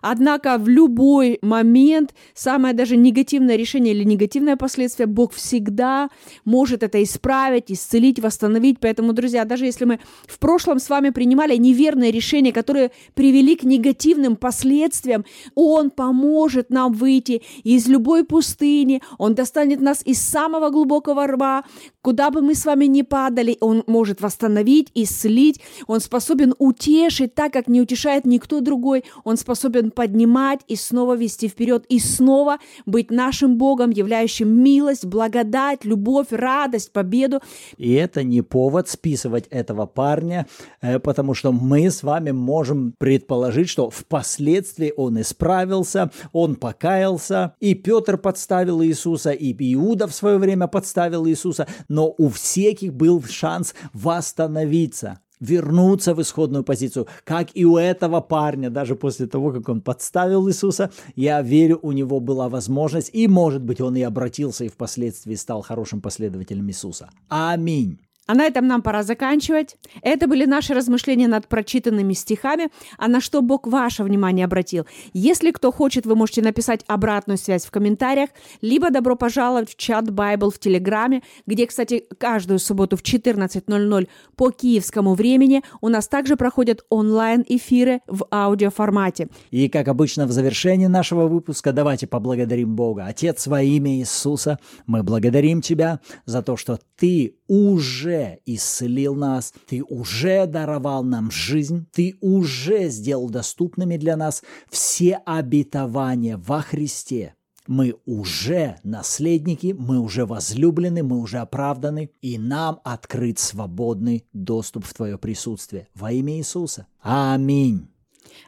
Однако 0.00 0.58
в 0.58 0.68
любой 0.68 1.38
момент 1.42 2.14
самое 2.34 2.74
даже 2.74 2.96
негативное 2.96 3.56
решение 3.56 3.94
или 3.94 4.04
негативное 4.04 4.56
последствие 4.56 5.06
Бог 5.06 5.32
всегда 5.32 6.10
может 6.44 6.82
это 6.82 7.02
исправить, 7.02 7.70
исцелить, 7.70 8.20
восстановить. 8.20 8.78
Поэтому, 8.80 9.12
друзья, 9.12 9.44
даже 9.44 9.66
если 9.66 9.84
мы 9.84 10.00
в 10.26 10.38
прошлом 10.38 10.78
с 10.78 10.88
вами 10.88 11.10
принимали 11.10 11.56
неверные 11.56 12.10
решения, 12.10 12.52
которые 12.52 12.90
привели 13.14 13.56
к 13.56 13.64
негативным 13.64 14.36
последствиям, 14.36 15.24
Он 15.54 15.90
поможет 15.90 16.70
нам 16.70 16.92
выйти 16.92 17.42
из 17.64 17.86
любой 17.88 18.24
пустыни, 18.24 19.02
Он 19.18 19.34
достанет 19.34 19.80
нас 19.80 20.02
из 20.04 20.20
самого 20.20 20.70
глубокого 20.70 21.26
рва, 21.26 21.64
куда 22.02 22.30
бы 22.30 22.42
мы 22.42 22.54
с 22.54 22.64
вами 22.64 22.86
ни 22.86 23.02
падали, 23.02 23.56
Он 23.60 23.82
может 23.86 24.20
восстановить, 24.20 24.90
исцелить, 24.94 25.60
Он 25.86 26.00
способен 26.00 26.54
утешить 26.58 27.34
так, 27.34 27.52
как 27.52 27.68
не 27.68 27.80
утешает 27.80 28.24
никто 28.24 28.60
другой, 28.60 29.04
Он 29.24 29.36
способен 29.36 29.87
поднимать 29.90 30.60
и 30.68 30.76
снова 30.76 31.16
вести 31.16 31.48
вперед, 31.48 31.84
и 31.88 31.98
снова 31.98 32.58
быть 32.86 33.10
нашим 33.10 33.58
Богом, 33.58 33.90
являющим 33.90 34.48
милость, 34.48 35.04
благодать, 35.04 35.84
любовь, 35.84 36.28
радость, 36.30 36.92
победу. 36.92 37.40
И 37.76 37.92
это 37.94 38.22
не 38.22 38.42
повод 38.42 38.88
списывать 38.88 39.46
этого 39.48 39.86
парня, 39.86 40.46
э, 40.80 40.98
потому 40.98 41.34
что 41.34 41.52
мы 41.52 41.90
с 41.90 42.02
вами 42.02 42.30
можем 42.30 42.94
предположить, 42.98 43.68
что 43.68 43.90
впоследствии 43.90 44.92
он 44.96 45.20
исправился, 45.20 46.10
он 46.32 46.56
покаялся, 46.56 47.54
и 47.60 47.74
Петр 47.74 48.18
подставил 48.18 48.82
Иисуса, 48.82 49.30
и 49.30 49.52
Иуда 49.74 50.06
в 50.06 50.14
свое 50.14 50.38
время 50.38 50.66
подставил 50.66 51.26
Иисуса, 51.26 51.66
но 51.88 52.14
у 52.16 52.28
всех 52.28 52.68
был 52.92 53.22
шанс 53.24 53.74
восстановиться 53.92 55.20
вернуться 55.40 56.14
в 56.14 56.20
исходную 56.20 56.64
позицию, 56.64 57.06
как 57.24 57.48
и 57.54 57.64
у 57.64 57.76
этого 57.76 58.20
парня, 58.20 58.70
даже 58.70 58.94
после 58.94 59.26
того, 59.26 59.52
как 59.52 59.68
он 59.68 59.80
подставил 59.80 60.48
Иисуса, 60.48 60.90
я 61.16 61.42
верю, 61.42 61.78
у 61.82 61.92
него 61.92 62.20
была 62.20 62.48
возможность, 62.48 63.10
и, 63.12 63.28
может 63.28 63.62
быть, 63.62 63.80
он 63.80 63.96
и 63.96 64.02
обратился, 64.02 64.64
и 64.64 64.68
впоследствии 64.68 65.34
стал 65.34 65.62
хорошим 65.62 66.00
последователем 66.00 66.68
Иисуса. 66.68 67.10
Аминь. 67.28 67.98
А 68.28 68.34
на 68.34 68.44
этом 68.44 68.66
нам 68.66 68.82
пора 68.82 69.02
заканчивать. 69.02 69.76
Это 70.02 70.28
были 70.28 70.44
наши 70.44 70.74
размышления 70.74 71.28
над 71.28 71.48
прочитанными 71.48 72.12
стихами, 72.12 72.68
а 72.98 73.08
на 73.08 73.22
что 73.22 73.40
Бог 73.40 73.66
ваше 73.66 74.04
внимание 74.04 74.44
обратил. 74.44 74.86
Если 75.14 75.50
кто 75.50 75.72
хочет, 75.72 76.04
вы 76.04 76.14
можете 76.14 76.42
написать 76.42 76.84
обратную 76.86 77.38
связь 77.38 77.64
в 77.64 77.70
комментариях, 77.70 78.28
либо 78.60 78.90
добро 78.90 79.16
пожаловать 79.16 79.70
в 79.70 79.76
чат 79.76 80.10
Bible 80.10 80.52
в 80.52 80.58
Телеграме, 80.58 81.22
где, 81.46 81.66
кстати, 81.66 82.04
каждую 82.18 82.58
субботу 82.58 82.98
в 82.98 83.02
14.00 83.02 84.08
по 84.36 84.50
киевскому 84.50 85.14
времени 85.14 85.62
у 85.80 85.88
нас 85.88 86.06
также 86.06 86.36
проходят 86.36 86.84
онлайн-эфиры 86.90 88.02
в 88.06 88.26
аудиоформате. 88.30 89.28
И, 89.50 89.70
как 89.70 89.88
обычно, 89.88 90.26
в 90.26 90.32
завершении 90.32 90.86
нашего 90.86 91.28
выпуска 91.28 91.72
давайте 91.72 92.06
поблагодарим 92.06 92.76
Бога. 92.76 93.06
Отец, 93.06 93.46
во 93.46 93.62
имя 93.62 93.96
Иисуса, 93.96 94.58
мы 94.86 95.02
благодарим 95.02 95.62
Тебя 95.62 96.00
за 96.26 96.42
то, 96.42 96.58
что 96.58 96.78
Ты 96.96 97.37
уже 97.48 98.38
исцелил 98.46 99.14
нас, 99.14 99.52
Ты 99.66 99.82
уже 99.82 100.46
даровал 100.46 101.02
нам 101.02 101.30
жизнь, 101.30 101.86
Ты 101.92 102.16
уже 102.20 102.88
сделал 102.88 103.28
доступными 103.30 103.96
для 103.96 104.16
нас 104.16 104.42
все 104.70 105.20
обетования 105.26 106.36
во 106.36 106.62
Христе. 106.62 107.34
Мы 107.66 107.96
уже 108.06 108.76
наследники, 108.82 109.74
мы 109.78 109.98
уже 109.98 110.24
возлюблены, 110.24 111.02
мы 111.02 111.18
уже 111.18 111.38
оправданы, 111.38 112.10
и 112.22 112.38
нам 112.38 112.80
открыт 112.82 113.38
свободный 113.38 114.24
доступ 114.32 114.86
в 114.86 114.94
Твое 114.94 115.18
присутствие. 115.18 115.88
Во 115.94 116.10
имя 116.10 116.38
Иисуса. 116.38 116.86
Аминь. 117.02 117.88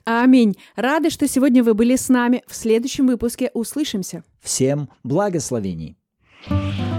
Аминь. 0.04 0.56
Рады, 0.76 1.10
что 1.10 1.28
сегодня 1.28 1.62
вы 1.62 1.74
были 1.74 1.96
с 1.96 2.08
нами. 2.08 2.42
В 2.46 2.54
следующем 2.54 3.06
выпуске 3.08 3.50
услышимся. 3.52 4.24
Всем 4.40 4.88
благословений. 5.02 5.96
thank 6.48 6.78
you 6.78 6.89